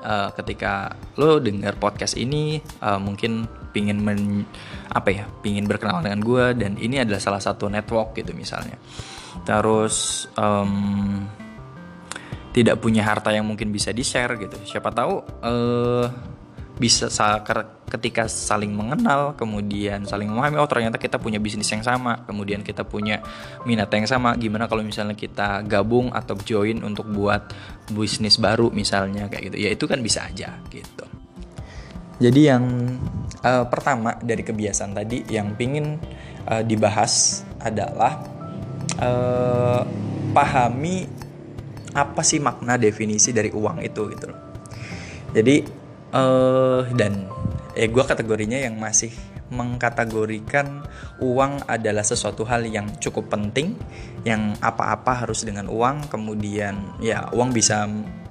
uh, 0.04 0.30
ketika 0.36 0.94
lo 1.18 1.40
dengar 1.40 1.78
podcast 1.78 2.18
ini 2.18 2.60
uh, 2.82 3.00
mungkin 3.00 3.48
pingin 3.72 4.00
men 4.00 4.44
apa 4.92 5.08
ya 5.12 5.24
pingin 5.44 5.68
berkenalan 5.68 6.04
dengan 6.04 6.20
gue 6.24 6.44
dan 6.56 6.72
ini 6.80 7.00
adalah 7.02 7.20
salah 7.20 7.42
satu 7.42 7.68
network 7.68 8.16
gitu 8.16 8.32
misalnya 8.32 8.76
terus 9.44 10.26
um, 10.36 11.24
tidak 12.56 12.80
punya 12.80 13.04
harta 13.04 13.28
yang 13.36 13.44
mungkin 13.44 13.68
bisa 13.68 13.92
di 13.92 14.00
share 14.00 14.40
gitu. 14.40 14.56
Siapa 14.64 14.88
tahu 14.88 15.20
uh, 15.44 16.08
bisa 16.80 17.08
ketika 17.88 18.28
saling 18.28 18.72
mengenal 18.72 19.32
kemudian 19.32 20.04
saling 20.04 20.28
memahami 20.28 20.60
oh 20.60 20.68
ternyata 20.68 21.00
kita 21.00 21.16
punya 21.16 21.40
bisnis 21.40 21.72
yang 21.72 21.80
sama 21.80 22.20
kemudian 22.28 22.60
kita 22.64 22.80
punya 22.88 23.20
minat 23.68 23.92
yang 23.92 24.08
sama. 24.08 24.32
Gimana 24.40 24.72
kalau 24.72 24.80
misalnya 24.80 25.12
kita 25.12 25.68
gabung 25.68 26.08
atau 26.16 26.32
join 26.40 26.80
untuk 26.80 27.04
buat 27.12 27.52
bisnis 27.92 28.40
baru 28.40 28.72
misalnya 28.72 29.28
kayak 29.28 29.52
gitu. 29.52 29.56
Ya 29.60 29.68
itu 29.76 29.84
kan 29.84 30.00
bisa 30.00 30.24
aja 30.24 30.56
gitu. 30.72 31.04
Jadi 32.16 32.40
yang 32.40 32.64
uh, 33.44 33.68
pertama 33.68 34.16
dari 34.24 34.40
kebiasaan 34.40 34.96
tadi 34.96 35.28
yang 35.28 35.52
pingin 35.60 36.00
uh, 36.48 36.64
dibahas 36.64 37.44
adalah 37.60 38.16
uh, 38.96 39.84
pahami 40.32 41.25
apa 41.96 42.20
sih 42.20 42.38
makna 42.38 42.76
definisi 42.76 43.32
dari 43.32 43.48
uang 43.48 43.80
itu 43.80 44.02
gitu 44.12 44.24
loh. 44.28 44.40
Jadi 45.32 45.64
uh, 46.12 46.84
dan 46.92 47.26
eh 47.72 47.88
gue 47.88 48.04
kategorinya 48.04 48.60
yang 48.60 48.76
masih 48.76 49.12
mengkategorikan 49.46 50.82
uang 51.22 51.64
adalah 51.70 52.02
sesuatu 52.02 52.42
hal 52.44 52.66
yang 52.66 52.90
cukup 52.98 53.30
penting 53.30 53.78
yang 54.26 54.58
apa-apa 54.58 55.22
harus 55.22 55.46
dengan 55.46 55.70
uang 55.70 56.10
kemudian 56.10 56.98
ya 56.98 57.30
uang 57.30 57.54
bisa 57.54 57.86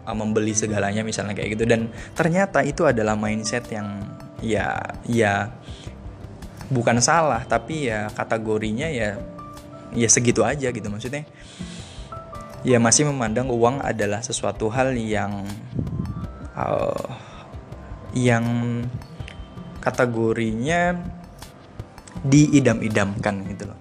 uh, 0.06 0.16
membeli 0.16 0.54
segalanya 0.54 1.02
misalnya 1.02 1.34
kayak 1.34 1.58
gitu. 1.58 1.66
Dan 1.66 1.90
ternyata 2.14 2.62
itu 2.62 2.86
adalah 2.86 3.18
mindset 3.18 3.66
yang 3.74 4.06
ya 4.46 4.78
ya 5.10 5.50
bukan 6.70 6.98
salah 7.02 7.46
tapi 7.46 7.90
ya 7.90 8.10
kategorinya 8.14 8.90
ya 8.90 9.18
ya 9.96 10.10
segitu 10.10 10.42
aja 10.42 10.74
gitu 10.74 10.86
maksudnya 10.90 11.24
ya 12.66 12.82
masih 12.82 13.06
memandang 13.14 13.48
uang 13.54 13.80
adalah 13.86 14.26
sesuatu 14.26 14.74
hal 14.74 14.98
yang 14.98 15.46
uh, 16.58 17.08
yang 18.18 18.46
kategorinya 19.78 20.98
diidam-idamkan 22.26 23.46
gitu 23.54 23.70
loh. 23.70 23.80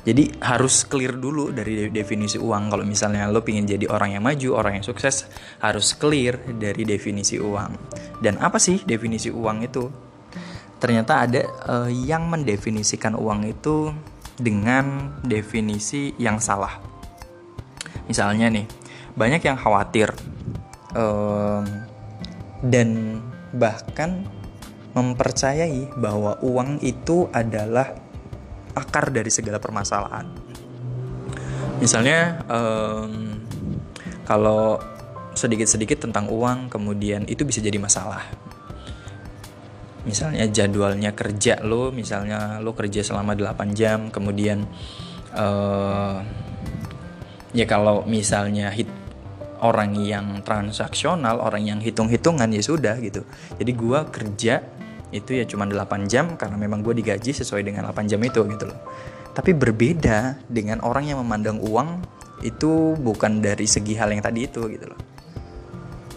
Jadi 0.00 0.32
harus 0.42 0.82
clear 0.88 1.14
dulu 1.14 1.52
dari 1.54 1.92
definisi 1.92 2.40
uang. 2.40 2.72
Kalau 2.72 2.82
misalnya 2.82 3.28
lo 3.30 3.44
pengen 3.44 3.68
jadi 3.68 3.86
orang 3.86 4.16
yang 4.18 4.24
maju, 4.24 4.48
orang 4.56 4.80
yang 4.80 4.86
sukses, 4.86 5.28
harus 5.62 5.94
clear 5.94 6.40
dari 6.56 6.82
definisi 6.88 7.36
uang. 7.36 7.70
Dan 8.18 8.40
apa 8.40 8.56
sih 8.56 8.80
definisi 8.82 9.28
uang 9.30 9.58
itu? 9.60 9.84
Ternyata 10.80 11.12
ada 11.28 11.42
uh, 11.68 11.90
yang 11.92 12.32
mendefinisikan 12.32 13.12
uang 13.12 13.44
itu 13.44 13.92
dengan 14.40 15.20
definisi 15.20 16.16
yang 16.16 16.40
salah. 16.40 16.99
Misalnya 18.06 18.48
nih, 18.48 18.66
banyak 19.18 19.42
yang 19.42 19.58
khawatir 19.58 20.14
um, 20.94 21.64
dan 22.64 23.20
bahkan 23.50 24.24
mempercayai 24.94 25.94
bahwa 25.98 26.38
uang 26.42 26.82
itu 26.82 27.30
adalah 27.30 27.94
akar 28.74 29.10
dari 29.10 29.30
segala 29.30 29.58
permasalahan. 29.62 30.26
Misalnya, 31.80 32.44
um, 32.50 33.40
kalau 34.26 34.78
sedikit-sedikit 35.34 36.04
tentang 36.04 36.28
uang, 36.28 36.68
kemudian 36.68 37.24
itu 37.30 37.46
bisa 37.46 37.62
jadi 37.62 37.78
masalah. 37.78 38.26
Misalnya 40.04 40.48
jadwalnya 40.48 41.12
kerja 41.12 41.60
lo, 41.60 41.92
misalnya 41.92 42.58
lo 42.60 42.72
kerja 42.72 43.04
selama 43.04 43.36
8 43.36 43.76
jam, 43.76 44.08
kemudian 44.08 44.64
uh, 45.36 46.24
ya 47.52 47.66
kalau 47.66 48.06
misalnya 48.06 48.70
hit 48.70 48.88
orang 49.60 49.92
yang 50.00 50.40
transaksional, 50.40 51.42
orang 51.44 51.68
yang 51.68 51.78
hitung-hitungan 51.78 52.48
ya 52.48 52.62
sudah 52.64 52.96
gitu. 52.98 53.22
Jadi 53.60 53.72
gua 53.76 54.08
kerja 54.08 54.64
itu 55.10 55.30
ya 55.34 55.44
cuma 55.46 55.66
8 55.66 56.06
jam 56.06 56.38
karena 56.38 56.54
memang 56.54 56.86
gue 56.86 56.94
digaji 57.02 57.34
sesuai 57.34 57.66
dengan 57.66 57.90
8 57.90 58.06
jam 58.06 58.22
itu 58.22 58.46
gitu 58.46 58.64
loh. 58.70 58.78
Tapi 59.34 59.54
berbeda 59.54 60.42
dengan 60.46 60.82
orang 60.82 61.10
yang 61.10 61.18
memandang 61.22 61.58
uang 61.58 62.02
itu 62.46 62.94
bukan 62.96 63.42
dari 63.42 63.66
segi 63.66 63.98
hal 63.98 64.10
yang 64.14 64.22
tadi 64.22 64.46
itu 64.46 64.62
gitu 64.70 64.86
loh. 64.86 65.00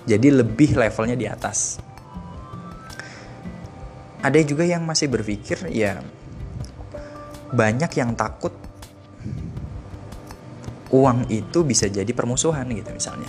Jadi 0.06 0.28
lebih 0.30 0.78
levelnya 0.78 1.18
di 1.18 1.26
atas. 1.26 1.80
Ada 4.24 4.40
juga 4.46 4.64
yang 4.64 4.88
masih 4.88 5.12
berpikir 5.12 5.68
ya 5.68 6.00
banyak 7.54 7.92
yang 8.00 8.16
takut 8.16 8.56
uang 10.94 11.34
itu 11.34 11.66
bisa 11.66 11.90
jadi 11.90 12.10
permusuhan 12.14 12.70
gitu 12.70 12.94
misalnya. 12.94 13.28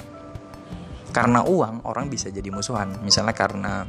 Karena 1.15 1.47
uang 1.47 1.89
orang 1.89 2.13
bisa 2.13 2.29
jadi 2.29 2.51
musuhan, 2.53 3.01
misalnya 3.01 3.33
karena 3.33 3.87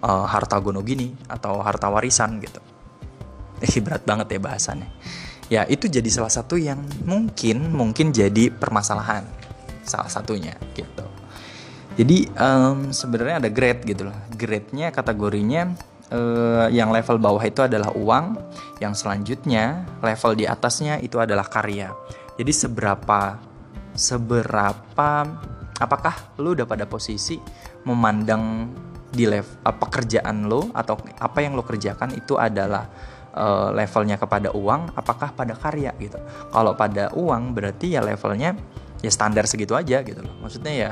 uh, 0.00 0.26
harta 0.26 0.56
gono 0.62 0.80
gini 0.80 1.12
atau 1.28 1.60
harta 1.60 1.92
warisan 1.92 2.40
gitu. 2.40 2.62
Eh 3.60 3.78
berat 3.84 4.02
banget 4.08 4.38
ya 4.38 4.40
bahasannya. 4.40 4.88
Ya 5.52 5.68
itu 5.68 5.90
jadi 5.90 6.08
salah 6.08 6.32
satu 6.32 6.56
yang 6.56 6.80
mungkin 7.04 7.74
mungkin 7.76 8.14
jadi 8.14 8.48
permasalahan 8.48 9.26
salah 9.84 10.08
satunya 10.08 10.56
gitu. 10.72 11.04
Jadi 11.92 12.24
um, 12.40 12.88
sebenarnya 12.88 13.44
ada 13.44 13.50
grade 13.52 13.84
gitu 13.84 14.08
loh. 14.08 14.16
Grade-nya 14.32 14.88
kategorinya 14.88 15.76
uh, 16.08 16.66
yang 16.72 16.88
level 16.88 17.20
bawah 17.20 17.44
itu 17.44 17.60
adalah 17.60 17.92
uang, 17.92 18.40
yang 18.80 18.96
selanjutnya 18.96 19.84
level 20.00 20.32
di 20.32 20.48
atasnya 20.48 20.96
itu 21.04 21.20
adalah 21.20 21.44
karya. 21.44 21.92
Jadi 22.42 22.58
seberapa 22.58 23.38
seberapa 23.94 25.10
apakah 25.78 26.34
lu 26.42 26.58
udah 26.58 26.66
pada 26.66 26.90
posisi 26.90 27.38
memandang 27.86 28.66
di 29.14 29.30
level 29.30 29.62
uh, 29.62 29.70
pekerjaan 29.78 30.50
lo 30.50 30.66
atau 30.74 30.98
apa 31.22 31.38
yang 31.38 31.54
lo 31.54 31.62
kerjakan 31.62 32.18
itu 32.18 32.34
adalah 32.34 32.90
uh, 33.38 33.70
levelnya 33.70 34.18
kepada 34.18 34.50
uang 34.58 34.90
apakah 34.98 35.30
pada 35.38 35.54
karya 35.54 35.94
gitu? 36.02 36.18
Kalau 36.50 36.74
pada 36.74 37.14
uang 37.14 37.54
berarti 37.54 37.94
ya 37.94 38.02
levelnya 38.02 38.58
ya 38.98 39.10
standar 39.14 39.46
segitu 39.46 39.78
aja 39.78 40.02
gitu 40.02 40.18
loh. 40.18 40.34
Maksudnya 40.42 40.74
ya 40.74 40.90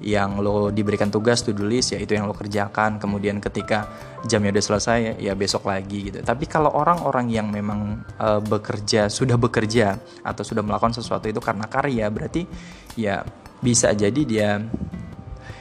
yang 0.00 0.40
lo 0.40 0.72
diberikan 0.72 1.12
tugas 1.12 1.44
to 1.44 1.52
do 1.52 1.68
list 1.68 1.92
ya 1.92 2.00
itu 2.00 2.16
yang 2.16 2.24
lo 2.24 2.32
kerjakan. 2.32 2.96
Kemudian 2.96 3.38
ketika 3.38 3.88
jamnya 4.24 4.56
udah 4.56 4.64
selesai 4.64 4.98
ya 5.20 5.32
besok 5.36 5.68
lagi 5.68 6.08
gitu. 6.08 6.24
Tapi 6.24 6.48
kalau 6.48 6.72
orang-orang 6.72 7.28
yang 7.28 7.52
memang 7.52 8.04
uh, 8.16 8.40
bekerja 8.40 9.12
sudah 9.12 9.36
bekerja 9.36 10.00
atau 10.24 10.42
sudah 10.42 10.64
melakukan 10.64 10.96
sesuatu 10.96 11.28
itu 11.28 11.38
karena 11.38 11.68
karya 11.68 12.08
berarti 12.08 12.48
ya 12.96 13.22
bisa 13.60 13.92
jadi 13.92 14.20
dia 14.24 14.58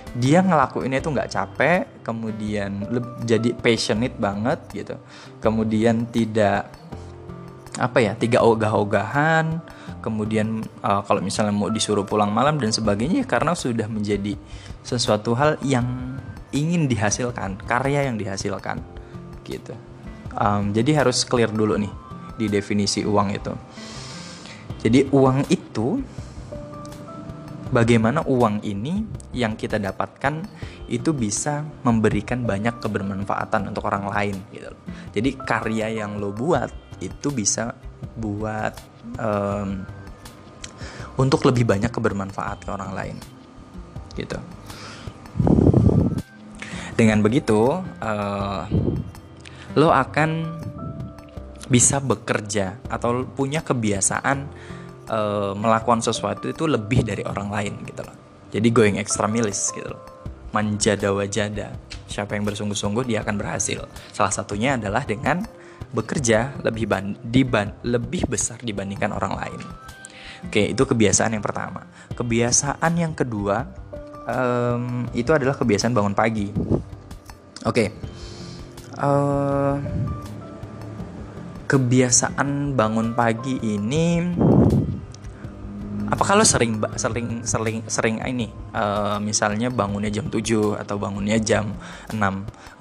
dia 0.10 0.41
ngelakuinnya 0.41 1.06
itu 1.06 1.10
nggak 1.13 1.30
capek 1.30 1.82
kemudian 2.02 2.88
jadi 3.28 3.54
passionate 3.60 4.17
banget 4.17 4.60
gitu. 4.71 4.95
Kemudian 5.43 6.10
tidak 6.10 6.71
apa 7.80 7.97
ya 8.04 8.12
tiga 8.17 8.43
ogah-ogahan 8.43 9.79
kemudian 10.00 10.64
uh, 10.84 11.04
kalau 11.04 11.20
misalnya 11.24 11.54
mau 11.54 11.72
disuruh 11.72 12.04
pulang 12.04 12.32
malam 12.32 12.60
dan 12.60 12.72
sebagainya 12.72 13.24
karena 13.28 13.54
sudah 13.54 13.88
menjadi 13.88 14.36
sesuatu 14.84 15.36
hal 15.36 15.60
yang 15.64 15.86
ingin 16.56 16.90
dihasilkan 16.90 17.62
karya 17.68 18.10
yang 18.10 18.18
dihasilkan 18.18 18.82
gitu. 19.46 19.74
Um, 20.34 20.72
jadi 20.74 21.04
harus 21.04 21.26
clear 21.26 21.50
dulu 21.50 21.78
nih 21.78 21.94
di 22.40 22.48
definisi 22.48 23.04
uang 23.04 23.30
itu. 23.36 23.54
Jadi 24.80 25.12
uang 25.12 25.44
itu 25.52 26.00
bagaimana 27.70 28.26
uang 28.26 28.64
ini 28.66 29.06
yang 29.36 29.54
kita 29.60 29.78
dapatkan 29.78 30.42
itu 30.90 31.14
bisa 31.14 31.62
memberikan 31.86 32.48
banyak 32.48 32.82
kebermanfaatan 32.82 33.70
untuk 33.70 33.86
orang 33.86 34.10
lain 34.10 34.36
gitu. 34.56 34.72
Jadi 35.14 35.30
karya 35.38 36.02
yang 36.06 36.18
lo 36.18 36.34
buat 36.34 36.72
itu 37.00 37.30
bisa 37.30 37.78
buat 38.18 38.74
um, 39.17 39.88
untuk 41.19 41.43
lebih 41.48 41.65
banyak 41.65 41.89
kebermanfaat 41.89 42.63
ke 42.63 42.69
orang 42.69 42.91
lain 42.93 43.15
gitu. 44.15 44.38
Dengan 47.00 47.24
begitu 47.24 47.80
uh, 47.82 48.63
lo 49.80 49.89
akan 49.95 50.60
bisa 51.69 52.02
bekerja 52.02 52.82
atau 52.89 53.24
punya 53.24 53.62
kebiasaan 53.63 54.38
uh, 55.08 55.54
melakukan 55.56 56.02
sesuatu 56.02 56.50
itu 56.50 56.65
lebih 56.65 57.06
dari 57.06 57.24
orang 57.24 57.48
lain 57.54 57.74
gitu 57.86 58.02
loh. 58.04 58.15
Jadi 58.50 58.67
going 58.74 58.98
extra 58.98 59.30
milis 59.30 59.69
gitu 59.72 59.93
loh. 59.93 60.02
Manjada 60.50 61.13
wajada. 61.13 61.78
Siapa 62.10 62.34
yang 62.34 62.43
bersungguh-sungguh 62.50 63.06
dia 63.06 63.22
akan 63.22 63.38
berhasil. 63.38 63.86
Salah 64.10 64.34
satunya 64.34 64.76
adalah 64.76 65.06
dengan 65.06 65.45
bekerja 65.89 66.62
lebih 66.62 66.86
ban 66.86 67.17
diban 67.25 67.73
lebih 67.82 68.30
besar 68.30 68.62
dibandingkan 68.62 69.13
orang 69.13 69.34
lain. 69.38 69.62
Oke 70.45 70.71
itu 70.71 70.84
kebiasaan 70.86 71.36
yang 71.36 71.43
pertama. 71.43 71.84
Kebiasaan 72.15 72.91
yang 72.95 73.13
kedua 73.17 73.67
um, 74.30 75.10
itu 75.12 75.30
adalah 75.34 75.58
kebiasaan 75.58 75.91
bangun 75.91 76.15
pagi. 76.15 76.47
Oke 77.65 77.91
uh, 78.99 79.75
kebiasaan 81.69 82.73
bangun 82.75 83.15
pagi 83.15 83.56
ini 83.62 84.19
apakah 86.10 86.41
lo 86.41 86.45
sering 86.45 86.82
sering 86.98 87.45
sering 87.45 87.86
sering 87.86 88.17
ini 88.26 88.50
uh, 88.74 89.22
misalnya 89.22 89.69
bangunnya 89.69 90.10
jam 90.10 90.26
7 90.28 90.82
atau 90.82 90.95
bangunnya 90.98 91.38
jam 91.38 91.69
6 92.10 92.17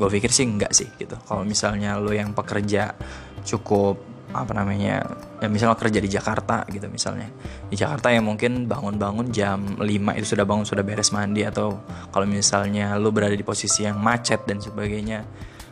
gue 0.00 0.08
pikir 0.18 0.30
sih 0.32 0.48
enggak 0.48 0.72
sih 0.72 0.88
gitu. 0.96 1.14
Kalau 1.28 1.44
misalnya 1.44 2.00
lo 2.00 2.10
yang 2.10 2.32
pekerja 2.32 2.96
cukup 3.44 4.00
apa 4.28 4.52
namanya 4.52 5.00
ya 5.40 5.48
misalnya 5.48 5.80
kerja 5.80 6.00
di 6.04 6.10
Jakarta 6.12 6.64
gitu 6.68 6.88
misalnya. 6.88 7.28
Di 7.68 7.76
Jakarta 7.76 8.12
ya 8.12 8.20
mungkin 8.24 8.64
bangun-bangun 8.68 9.28
jam 9.32 9.76
5 9.80 10.18
itu 10.18 10.26
sudah 10.36 10.44
bangun 10.48 10.64
sudah 10.64 10.84
beres 10.84 11.12
mandi 11.12 11.44
atau 11.44 11.80
kalau 12.12 12.24
misalnya 12.24 12.96
lo 12.96 13.12
berada 13.12 13.36
di 13.36 13.44
posisi 13.44 13.84
yang 13.84 14.00
macet 14.00 14.44
dan 14.48 14.60
sebagainya 14.60 15.24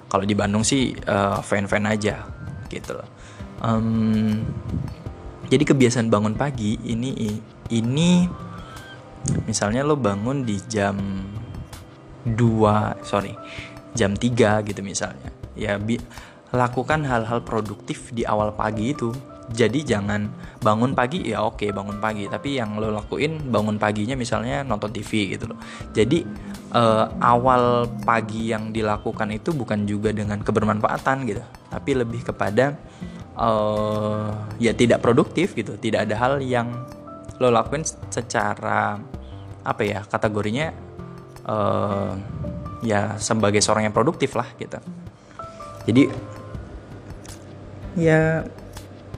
kalau 0.07 0.25
di 0.25 0.35
Bandung 0.37 0.63
sih 0.63 0.95
uh, 1.09 1.41
fan-fan 1.41 1.85
aja 1.89 2.25
gitu 2.69 2.97
loh. 2.97 3.09
Um, 3.57 4.45
jadi 5.47 5.65
kebiasaan 5.65 6.11
bangun 6.11 6.35
pagi 6.35 6.79
ini 6.87 7.11
ini 7.71 8.11
misalnya 9.47 9.83
lo 9.83 9.99
bangun 9.99 10.47
di 10.47 10.59
jam 10.71 10.99
2 12.27 13.07
sorry 13.07 13.35
jam 13.97 14.13
3 14.13 14.69
gitu 14.69 14.81
misalnya. 14.85 15.33
Ya 15.57 15.81
bi 15.81 15.97
lakukan 16.53 17.03
hal-hal 17.09 17.43
produktif 17.43 18.13
di 18.13 18.29
awal 18.29 18.53
pagi 18.53 18.93
itu. 18.93 19.11
Jadi 19.47 19.87
jangan 19.87 20.27
bangun 20.59 20.91
pagi 20.93 21.23
ya 21.23 21.43
oke 21.47 21.65
bangun 21.73 21.97
pagi. 22.03 22.29
Tapi 22.29 22.61
yang 22.61 22.77
lo 22.77 22.93
lakuin 22.93 23.49
bangun 23.49 23.81
paginya 23.81 24.15
misalnya 24.19 24.61
nonton 24.63 24.93
TV 24.93 25.39
gitu 25.39 25.49
loh. 25.51 25.59
Jadi 25.97 26.23
uh, 26.77 27.09
awal 27.23 27.89
pagi 28.05 28.53
yang 28.53 28.75
dilakukan 28.75 29.33
itu 29.33 29.57
bukan 29.57 29.89
juga 29.89 30.13
dengan 30.13 30.43
kebermanfaatan 30.45 31.17
gitu. 31.25 31.43
Tapi 31.73 31.91
lebih 31.95 32.27
kepada 32.27 32.77
uh, 33.37 34.33
ya 34.59 34.73
tidak 34.73 35.05
produktif 35.05 35.53
gitu. 35.53 35.77
Tidak 35.77 36.09
ada 36.09 36.17
hal 36.17 36.43
yang 36.43 36.73
lo 37.37 37.53
lakuin 37.53 37.85
secara 37.85 38.97
apa 39.67 39.83
ya 39.83 40.01
kategorinya 40.09 40.73
uh, 41.45 42.13
ya 42.81 43.21
sebagai 43.21 43.61
seorang 43.61 43.89
yang 43.89 43.97
produktif 43.97 44.35
lah 44.37 44.49
gitu. 44.57 44.81
Jadi 45.87 46.03
ya 47.97 48.43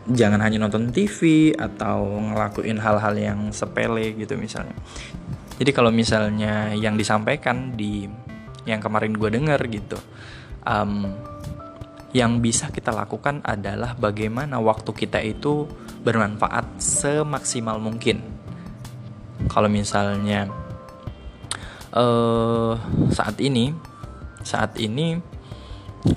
jangan 0.08 0.40
hanya 0.40 0.62
nonton 0.62 0.88
TV 0.88 1.52
atau 1.52 2.04
ngelakuin 2.06 2.80
hal-hal 2.80 3.14
yang 3.16 3.40
sepele 3.52 4.16
gitu 4.16 4.34
misalnya. 4.34 4.74
Jadi 5.58 5.70
kalau 5.74 5.90
misalnya 5.90 6.70
yang 6.74 6.94
disampaikan 6.94 7.74
di 7.74 8.06
yang 8.68 8.84
kemarin 8.84 9.16
gue 9.16 9.30
denger 9.32 9.60
gitu 9.72 9.98
um, 10.68 11.08
yang 12.16 12.40
bisa 12.40 12.72
kita 12.72 12.88
lakukan 12.88 13.44
adalah 13.44 13.92
bagaimana 13.92 14.56
waktu 14.56 14.90
kita 14.96 15.20
itu 15.20 15.68
bermanfaat 16.00 16.80
semaksimal 16.80 17.76
mungkin 17.76 18.24
kalau 19.52 19.68
misalnya 19.68 20.48
uh, 21.92 22.74
saat 23.12 23.36
ini 23.44 23.76
saat 24.40 24.80
ini 24.80 25.20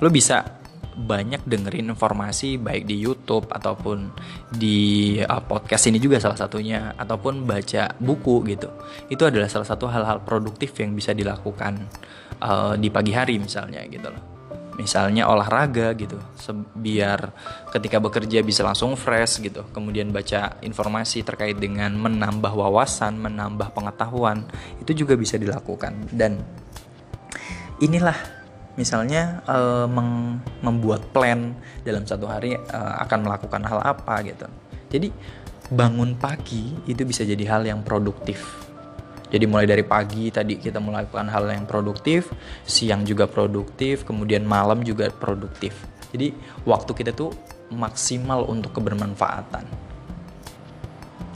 lo 0.00 0.08
bisa 0.08 0.62
banyak 0.92 1.48
dengerin 1.48 1.88
informasi 1.96 2.60
baik 2.60 2.84
di 2.84 3.00
YouTube 3.00 3.48
ataupun 3.48 4.12
di 4.52 5.16
uh, 5.24 5.40
podcast 5.40 5.88
ini 5.88 5.96
juga 5.96 6.20
salah 6.20 6.36
satunya 6.36 6.92
ataupun 7.00 7.48
baca 7.48 7.96
buku 7.96 8.44
gitu. 8.52 8.68
Itu 9.08 9.24
adalah 9.24 9.48
salah 9.48 9.64
satu 9.64 9.88
hal-hal 9.88 10.20
produktif 10.20 10.76
yang 10.76 10.92
bisa 10.92 11.16
dilakukan 11.16 11.88
uh, 12.44 12.76
di 12.76 12.92
pagi 12.92 13.16
hari 13.16 13.40
misalnya 13.40 13.80
gitu 13.88 14.12
loh. 14.12 14.31
Misalnya 14.80 15.28
olahraga 15.28 15.92
gitu, 15.92 16.16
biar 16.72 17.32
ketika 17.70 18.00
bekerja 18.00 18.40
bisa 18.40 18.64
langsung 18.64 18.96
fresh 18.96 19.44
gitu. 19.44 19.68
Kemudian 19.70 20.08
baca 20.08 20.56
informasi 20.64 21.20
terkait 21.22 21.60
dengan 21.60 21.92
menambah 21.92 22.52
wawasan, 22.56 23.20
menambah 23.20 23.76
pengetahuan, 23.76 24.48
itu 24.80 25.04
juga 25.04 25.14
bisa 25.14 25.36
dilakukan. 25.36 26.08
Dan 26.08 26.40
inilah 27.82 28.42
misalnya 28.72 29.44
uh, 29.44 29.84
membuat 30.64 31.12
plan 31.12 31.52
dalam 31.84 32.08
satu 32.08 32.24
hari 32.24 32.56
uh, 32.56 32.94
akan 33.04 33.28
melakukan 33.28 33.62
hal 33.68 33.80
apa 33.84 34.14
gitu 34.24 34.48
jadi 34.88 35.12
bangun 35.68 36.16
pagi 36.16 36.72
itu 36.88 37.04
bisa 37.04 37.24
jadi 37.24 37.44
hal 37.52 37.68
yang 37.68 37.84
produktif 37.84 38.61
jadi 39.32 39.48
mulai 39.48 39.64
dari 39.64 39.80
pagi 39.80 40.28
tadi 40.28 40.60
kita 40.60 40.76
melakukan 40.76 41.24
hal 41.32 41.48
yang 41.48 41.64
produktif 41.64 42.28
siang 42.68 43.08
juga 43.08 43.24
produktif 43.24 44.04
kemudian 44.04 44.44
malam 44.44 44.84
juga 44.84 45.08
produktif. 45.08 45.72
Jadi 46.12 46.36
waktu 46.68 46.92
kita 46.92 47.16
tuh 47.16 47.32
maksimal 47.72 48.44
untuk 48.44 48.76
kebermanfaatan. 48.76 49.64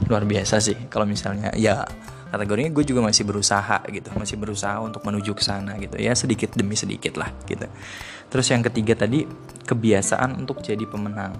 Luar 0.05 0.23
biasa 0.29 0.61
sih 0.61 0.77
kalau 0.93 1.09
misalnya 1.09 1.49
ya 1.57 1.81
kategorinya 2.29 2.69
gue 2.69 2.85
juga 2.85 3.01
masih 3.01 3.25
berusaha 3.25 3.81
gitu 3.89 4.13
masih 4.13 4.37
berusaha 4.37 4.77
untuk 4.77 5.01
menuju 5.01 5.33
ke 5.33 5.41
sana 5.41 5.73
gitu. 5.81 5.97
Ya 5.97 6.13
sedikit 6.13 6.53
demi 6.53 6.77
sedikit 6.77 7.17
lah 7.17 7.33
gitu. 7.49 7.65
Terus 8.29 8.45
yang 8.53 8.61
ketiga 8.61 8.93
tadi 8.93 9.25
kebiasaan 9.65 10.37
untuk 10.37 10.61
jadi 10.61 10.85
pemenang 10.85 11.33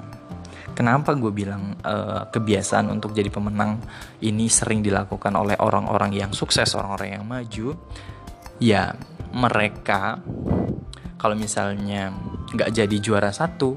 kenapa 0.77 1.17
gue 1.17 1.33
bilang 1.33 1.73
uh, 1.81 2.29
kebiasaan 2.29 2.93
untuk 2.93 3.17
jadi 3.17 3.33
pemenang 3.33 3.81
ini 4.21 4.45
sering 4.45 4.85
dilakukan 4.85 5.33
oleh 5.33 5.57
orang-orang 5.57 6.13
yang 6.13 6.29
sukses 6.37 6.69
orang-orang 6.77 7.17
yang 7.17 7.25
maju? 7.25 7.73
Ya 8.61 8.93
mereka 9.33 10.21
kalau 11.17 11.33
misalnya 11.33 12.13
nggak 12.53 12.69
jadi 12.69 12.97
juara 13.01 13.33
satu 13.33 13.73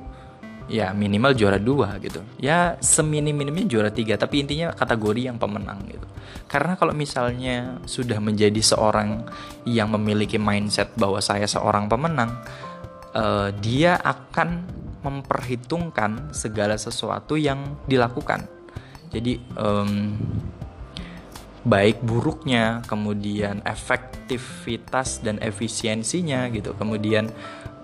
ya 0.69 0.93
minimal 0.93 1.33
juara 1.33 1.57
dua 1.57 1.97
gitu. 2.05 2.21
Ya 2.37 2.77
seminim 2.85 3.33
minimnya 3.33 3.65
juara 3.65 3.89
tiga 3.89 4.21
tapi 4.21 4.45
intinya 4.45 4.77
kategori 4.77 5.33
yang 5.33 5.41
pemenang 5.41 5.89
gitu. 5.89 6.05
Karena 6.47 6.77
kalau 6.77 6.93
misalnya 6.93 7.81
sudah 7.89 8.21
menjadi 8.21 8.61
seorang 8.61 9.25
yang 9.65 9.89
memiliki 9.97 10.37
mindset 10.37 10.93
bahwa 11.01 11.19
saya 11.25 11.49
seorang 11.49 11.89
pemenang 11.89 12.37
uh, 13.15 13.51
dia 13.59 13.99
akan 13.99 14.67
memperhitungkan 15.01 16.33
segala 16.33 16.77
sesuatu 16.77 17.37
yang 17.37 17.81
dilakukan 17.89 18.47
jadi 19.11 19.41
um, 19.59 20.17
baik 21.61 22.01
buruknya 22.01 22.81
kemudian 22.89 23.61
efektivitas 23.69 25.21
dan 25.21 25.37
efisiensinya 25.45 26.49
gitu 26.49 26.73
kemudian 26.77 27.29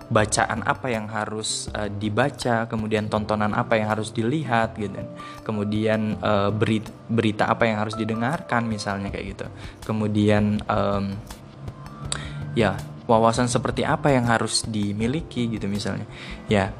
bacaan 0.07 0.63
apa 0.63 0.87
yang 0.87 1.05
harus 1.11 1.67
uh, 1.75 1.91
dibaca, 1.91 2.63
kemudian 2.71 3.11
tontonan 3.11 3.51
apa 3.51 3.75
yang 3.75 3.91
harus 3.91 4.15
dilihat 4.15 4.79
gitu. 4.79 4.95
Kemudian 5.43 6.15
uh, 6.23 6.47
berita, 6.51 6.91
berita 7.11 7.43
apa 7.51 7.67
yang 7.67 7.83
harus 7.83 7.95
didengarkan 7.99 8.63
misalnya 8.71 9.11
kayak 9.11 9.35
gitu. 9.35 9.45
Kemudian 9.83 10.63
um, 10.71 11.11
ya, 12.55 12.79
wawasan 13.03 13.51
seperti 13.51 13.83
apa 13.83 14.15
yang 14.15 14.31
harus 14.31 14.63
dimiliki 14.63 15.51
gitu 15.51 15.67
misalnya. 15.67 16.07
Ya, 16.47 16.71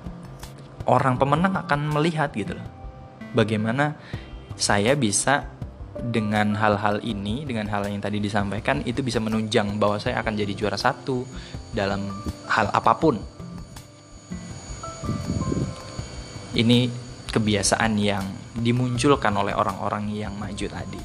orang 0.88 1.20
pemenang 1.20 1.54
akan 1.54 1.92
melihat 1.92 2.32
gitu 2.34 2.56
loh. 2.56 2.68
Bagaimana 3.36 4.00
saya 4.58 4.96
bisa 4.96 5.46
dengan 5.98 6.54
hal-hal 6.56 7.02
ini, 7.04 7.44
dengan 7.44 7.68
hal 7.70 7.86
yang 7.90 8.02
tadi 8.02 8.22
disampaikan, 8.22 8.82
itu 8.88 9.04
bisa 9.04 9.20
menunjang 9.20 9.78
bahwa 9.78 10.00
saya 10.00 10.22
akan 10.24 10.34
jadi 10.38 10.54
juara 10.54 10.80
satu 10.80 11.28
dalam 11.76 12.08
hal 12.50 12.72
apa 12.72 12.94
pun. 12.98 13.20
Ini 16.58 16.90
kebiasaan 17.30 17.94
yang 18.02 18.26
dimunculkan 18.58 19.30
oleh 19.38 19.54
orang-orang 19.54 20.10
yang 20.10 20.34
maju 20.34 20.66
tadi. 20.66 21.02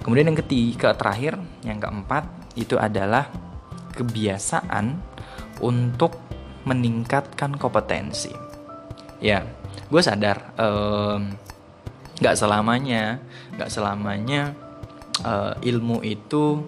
Kemudian 0.00 0.32
yang 0.32 0.38
ketiga, 0.40 0.96
terakhir, 0.96 1.36
yang 1.60 1.76
keempat 1.76 2.24
itu 2.56 2.80
adalah 2.80 3.28
kebiasaan 3.92 4.96
untuk 5.60 6.16
meningkatkan 6.64 7.60
kompetensi. 7.60 8.43
Ya, 9.24 9.40
gue 9.88 10.02
sadar. 10.04 10.52
Um, 10.60 11.32
nggak 12.14 12.36
selamanya 12.38 13.18
nggak 13.58 13.70
selamanya 13.70 14.54
uh, 15.26 15.58
ilmu 15.58 15.98
itu 16.06 16.62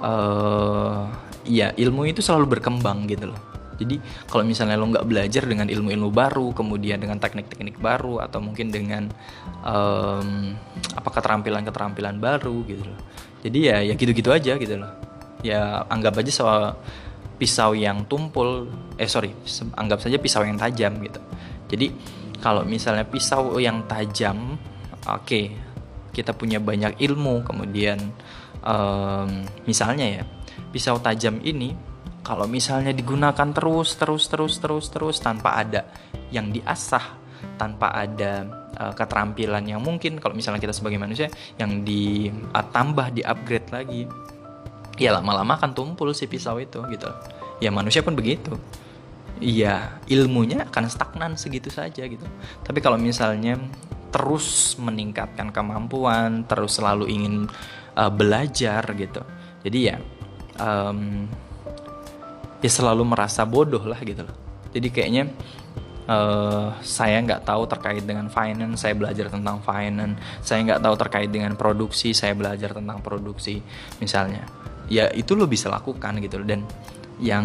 uh, 0.00 1.04
ya 1.44 1.76
ilmu 1.76 2.08
itu 2.08 2.24
selalu 2.24 2.56
berkembang 2.56 3.04
gitu 3.10 3.34
loh. 3.34 3.40
Jadi 3.76 4.00
kalau 4.30 4.48
misalnya 4.48 4.80
lo 4.80 4.88
nggak 4.88 5.04
belajar 5.04 5.44
dengan 5.44 5.68
ilmu-ilmu 5.68 6.08
baru 6.08 6.56
kemudian 6.56 6.96
dengan 6.96 7.20
teknik-teknik 7.20 7.76
baru 7.76 8.24
atau 8.24 8.40
mungkin 8.40 8.72
dengan 8.72 9.12
um, 9.60 10.56
apa 10.96 11.08
keterampilan-keterampilan 11.12 12.16
baru 12.16 12.64
gitu 12.64 12.88
loh. 12.88 13.00
Jadi 13.44 13.58
ya 13.68 13.84
ya 13.84 13.92
gitu-gitu 13.92 14.32
aja 14.32 14.56
gitu 14.56 14.80
loh. 14.80 14.92
Ya 15.44 15.84
anggap 15.92 16.16
aja 16.16 16.32
soal 16.32 16.62
pisau 17.36 17.76
yang 17.76 18.08
tumpul 18.08 18.72
eh 18.96 19.04
sorry 19.04 19.28
anggap 19.76 20.00
saja 20.00 20.16
pisau 20.16 20.40
yang 20.40 20.56
tajam 20.56 20.96
gitu 21.04 21.20
jadi 21.66 21.90
kalau 22.38 22.62
misalnya 22.62 23.02
pisau 23.08 23.58
yang 23.58 23.88
tajam 23.90 24.54
oke 25.06 25.22
okay, 25.22 25.44
kita 26.16 26.32
punya 26.32 26.56
banyak 26.56 26.96
ilmu. 26.96 27.44
Kemudian 27.44 28.00
um, 28.64 29.44
misalnya 29.68 30.06
ya 30.08 30.22
pisau 30.72 30.96
tajam 31.04 31.44
ini 31.44 31.76
kalau 32.24 32.48
misalnya 32.48 32.96
digunakan 32.96 33.52
terus 33.52 34.00
terus 34.00 34.24
terus 34.32 34.56
terus 34.56 34.88
terus 34.88 35.16
tanpa 35.20 35.60
ada 35.60 35.84
yang 36.32 36.48
diasah 36.48 37.28
tanpa 37.60 37.92
ada 37.92 38.48
uh, 38.80 38.92
keterampilan 38.96 39.62
yang 39.68 39.78
mungkin 39.84 40.16
kalau 40.18 40.32
misalnya 40.32 40.58
kita 40.58 40.72
sebagai 40.72 40.96
manusia 40.96 41.28
yang 41.60 41.84
ditambah 41.84 43.06
uh, 43.06 43.14
di 43.14 43.22
upgrade 43.22 43.68
lagi 43.70 44.02
ya 44.96 45.12
lama-lama 45.12 45.60
akan 45.60 45.76
tumpul 45.76 46.16
si 46.16 46.24
pisau 46.24 46.56
itu 46.56 46.80
gitu. 46.88 47.12
Ya 47.60 47.68
manusia 47.72 48.00
pun 48.00 48.16
begitu 48.16 48.56
Iya, 49.36 50.00
ilmunya 50.08 50.64
akan 50.64 50.84
stagnan 50.88 51.32
segitu 51.36 51.68
saja 51.68 52.08
gitu. 52.08 52.24
Tapi 52.64 52.78
kalau 52.80 52.96
misalnya 52.96 53.60
terus 54.08 54.80
meningkatkan 54.80 55.52
kemampuan, 55.52 56.48
terus 56.48 56.80
selalu 56.80 57.04
ingin 57.12 57.44
uh, 57.96 58.08
belajar 58.08 58.80
gitu. 58.96 59.20
Jadi 59.60 59.78
ya 59.92 59.96
um, 60.56 61.28
ya 62.64 62.70
selalu 62.70 63.04
merasa 63.04 63.44
bodoh 63.44 63.84
lah 63.84 64.00
gitu 64.00 64.24
loh. 64.24 64.36
Jadi 64.72 64.88
kayaknya 64.88 65.28
uh, 66.08 66.72
saya 66.80 67.20
nggak 67.20 67.44
tahu 67.44 67.68
terkait 67.68 68.04
dengan 68.06 68.30
finance 68.32 68.86
saya 68.86 68.94
belajar 68.96 69.28
tentang 69.28 69.60
finance 69.60 70.16
saya 70.42 70.64
nggak 70.64 70.80
tahu 70.82 70.94
terkait 70.96 71.30
dengan 71.30 71.52
produksi 71.58 72.14
saya 72.16 72.32
belajar 72.32 72.72
tentang 72.72 73.02
produksi 73.02 73.60
misalnya 73.98 74.46
ya 74.86 75.10
itu 75.12 75.34
lo 75.34 75.50
bisa 75.50 75.66
lakukan 75.66 76.22
gitu 76.22 76.40
dan 76.46 76.62
yang 77.18 77.44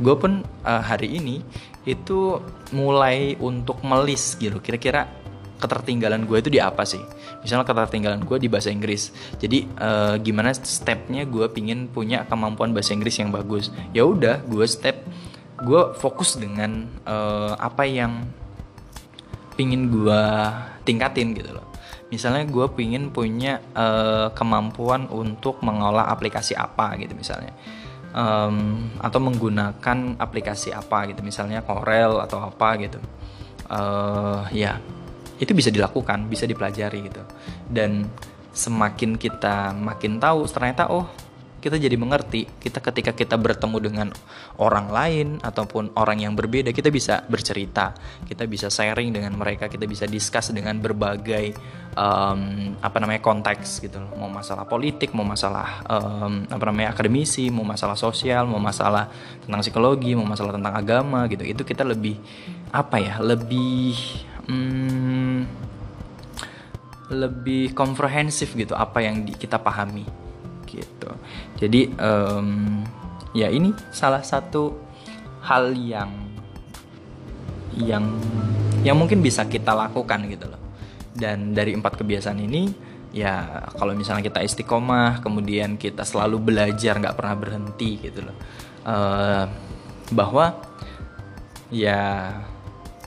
gue 0.00 0.14
pun 0.16 0.40
uh, 0.64 0.82
hari 0.82 1.20
ini 1.20 1.44
itu 1.84 2.40
mulai 2.72 3.36
untuk 3.36 3.84
melis 3.84 4.34
gitu. 4.40 4.58
Kira-kira 4.58 5.06
ketertinggalan 5.60 6.24
gue 6.24 6.40
itu 6.40 6.48
di 6.48 6.60
apa 6.60 6.88
sih? 6.88 7.00
Misalnya 7.44 7.68
ketertinggalan 7.68 8.24
gue 8.24 8.36
di 8.40 8.48
bahasa 8.48 8.72
Inggris. 8.72 9.12
Jadi 9.36 9.68
uh, 9.76 10.16
gimana 10.16 10.56
stepnya 10.56 11.28
gue 11.28 11.46
pingin 11.52 11.86
punya 11.92 12.24
kemampuan 12.24 12.72
bahasa 12.72 12.96
Inggris 12.96 13.20
yang 13.20 13.28
bagus? 13.28 13.68
Ya 13.92 14.08
udah 14.08 14.40
gue 14.48 14.64
step. 14.64 15.04
Gue 15.60 15.92
fokus 16.00 16.40
dengan 16.40 16.88
uh, 17.04 17.52
apa 17.60 17.84
yang 17.84 18.24
pingin 19.60 19.92
gue 19.92 20.22
tingkatin 20.88 21.36
gitu 21.36 21.52
loh. 21.60 21.68
Misalnya 22.08 22.48
gue 22.48 22.66
pingin 22.74 23.12
punya 23.12 23.60
uh, 23.76 24.32
kemampuan 24.32 25.06
untuk 25.12 25.60
mengolah 25.62 26.10
aplikasi 26.10 26.58
apa 26.58 26.98
gitu 26.98 27.14
misalnya 27.14 27.54
um, 28.14 28.88
atau 28.98 29.20
menggunakan 29.22 29.98
aplikasi 30.18 30.74
apa 30.74 31.10
gitu. 31.10 31.20
Misalnya 31.22 31.62
Corel 31.64 32.20
atau 32.22 32.42
apa 32.42 32.78
gitu. 32.78 32.98
Uh, 33.70 34.42
ya 34.50 34.82
itu 35.40 35.54
bisa 35.54 35.70
dilakukan 35.72 36.26
bisa 36.26 36.44
dipelajari 36.44 37.06
gitu. 37.06 37.22
Dan 37.66 38.06
semakin 38.50 39.14
kita 39.14 39.72
makin 39.72 40.18
tahu 40.18 40.44
ternyata 40.50 40.90
oh 40.90 41.06
kita 41.60 41.76
jadi 41.76 41.94
mengerti 41.94 42.48
kita 42.58 42.80
ketika 42.80 43.12
kita 43.12 43.36
bertemu 43.36 43.76
dengan 43.78 44.08
orang 44.58 44.88
lain 44.88 45.28
ataupun 45.44 45.94
orang 45.94 46.24
yang 46.24 46.32
berbeda 46.32 46.72
kita 46.72 46.88
bisa 46.88 47.22
bercerita 47.28 47.92
kita 48.24 48.48
bisa 48.48 48.72
sharing 48.72 49.12
dengan 49.12 49.36
mereka 49.36 49.68
kita 49.68 49.84
bisa 49.84 50.08
discuss 50.08 50.50
dengan 50.50 50.80
berbagai 50.80 51.54
um, 51.96 52.74
apa 52.78 52.96
namanya 53.00 53.20
konteks 53.22 53.82
gitu 53.82 53.98
loh. 53.98 54.10
Mau 54.26 54.30
masalah 54.30 54.66
politik 54.66 55.12
mau 55.16 55.26
masalah 55.26 55.82
um, 55.86 56.46
apa 56.46 56.64
namanya 56.70 56.94
akademisi 56.94 57.48
mau 57.48 57.66
masalah 57.66 57.96
sosial 57.98 58.46
mau 58.46 58.62
masalah 58.62 59.10
tentang 59.42 59.60
psikologi 59.64 60.14
mau 60.14 60.26
masalah 60.26 60.54
tentang 60.54 60.74
agama 60.74 61.26
gitu. 61.30 61.42
Itu 61.42 61.62
kita 61.66 61.82
lebih 61.82 62.18
apa 62.70 62.96
ya 63.02 63.18
lebih 63.18 63.94
hmm, 64.46 65.38
lebih 67.10 67.74
komprehensif 67.74 68.54
gitu 68.54 68.78
apa 68.78 69.02
yang 69.02 69.26
di, 69.26 69.34
kita 69.34 69.58
pahami 69.58 70.29
gitu. 70.70 71.10
Jadi 71.58 71.90
um, 71.98 72.80
ya 73.34 73.50
ini 73.50 73.70
salah 73.94 74.22
satu 74.22 74.74
hal 75.44 75.74
yang 75.74 76.10
yang 77.78 78.04
yang 78.82 78.96
mungkin 78.96 79.20
bisa 79.20 79.46
kita 79.46 79.72
lakukan 79.76 80.26
gitu 80.28 80.46
loh. 80.50 80.60
Dan 81.10 81.52
dari 81.52 81.76
empat 81.76 82.00
kebiasaan 82.00 82.38
ini 82.40 82.70
ya 83.10 83.66
kalau 83.74 83.92
misalnya 83.98 84.22
kita 84.22 84.46
istiqomah 84.46 85.18
kemudian 85.18 85.74
kita 85.74 86.06
selalu 86.06 86.38
belajar 86.38 86.96
nggak 86.98 87.16
pernah 87.18 87.36
berhenti 87.36 87.90
gitu 88.00 88.20
loh. 88.24 88.36
Uh, 88.80 89.44
bahwa 90.10 90.56
ya 91.70 92.32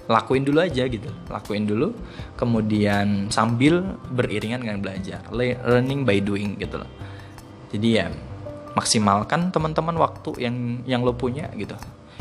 lakuin 0.07 0.45
dulu 0.45 0.63
aja 0.63 0.87
gitu. 0.87 1.09
Lakuin 1.27 1.65
dulu 1.67 1.91
kemudian 2.37 3.27
sambil 3.33 3.97
beriringan 4.13 4.61
dengan 4.63 4.79
belajar. 4.79 5.25
Learning 5.33 6.05
by 6.07 6.21
doing 6.23 6.55
gitu 6.59 6.79
loh 6.79 7.02
jadi 7.73 7.89
ya 7.89 8.07
maksimalkan 8.77 9.49
teman-teman 9.49 9.97
waktu 9.97 10.45
yang 10.45 10.55
yang 10.85 11.01
lo 11.01 11.17
punya 11.17 11.49
gitu. 11.57 11.73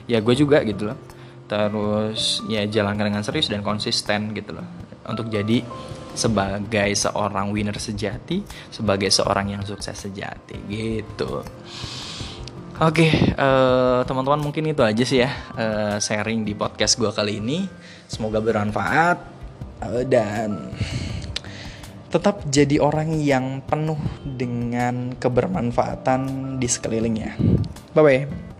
Ya 0.09 0.25
gue 0.25 0.35
juga 0.35 0.65
gitu 0.65 0.89
loh. 0.89 0.99
Terus 1.47 2.41
ya 2.49 2.65
jalankan 2.65 3.13
dengan 3.13 3.21
serius 3.21 3.53
dan 3.53 3.61
konsisten 3.61 4.33
gitu 4.33 4.57
loh. 4.57 4.67
Untuk 5.05 5.29
jadi 5.29 5.61
sebagai 6.13 6.93
seorang 6.93 7.49
winner 7.53 7.77
sejati 7.77 8.45
sebagai 8.69 9.09
seorang 9.09 9.57
yang 9.57 9.63
sukses 9.65 9.97
sejati 9.97 10.57
gitu. 10.69 11.41
Oke, 12.83 13.07
okay, 13.07 13.11
uh, 13.37 14.01
eh, 14.01 14.01
teman-teman 14.09 14.41
mungkin 14.43 14.73
itu 14.73 14.83
aja 14.83 15.05
sih 15.07 15.23
ya 15.23 15.31
uh, 15.55 15.97
sharing 16.03 16.43
di 16.43 16.57
podcast 16.57 16.99
gue 16.99 17.13
kali 17.13 17.39
ini. 17.39 17.69
Semoga 18.09 18.43
bermanfaat 18.43 19.19
uh, 19.87 20.03
dan 20.09 20.73
tetap 22.13 22.45
jadi 22.45 22.77
orang 22.77 23.17
yang 23.17 23.65
penuh 23.65 23.97
dengan 24.21 25.17
kebermanfaatan 25.17 26.55
di 26.61 26.69
sekelilingnya. 26.69 27.41
Bye 27.97 28.05
bye. 28.05 28.52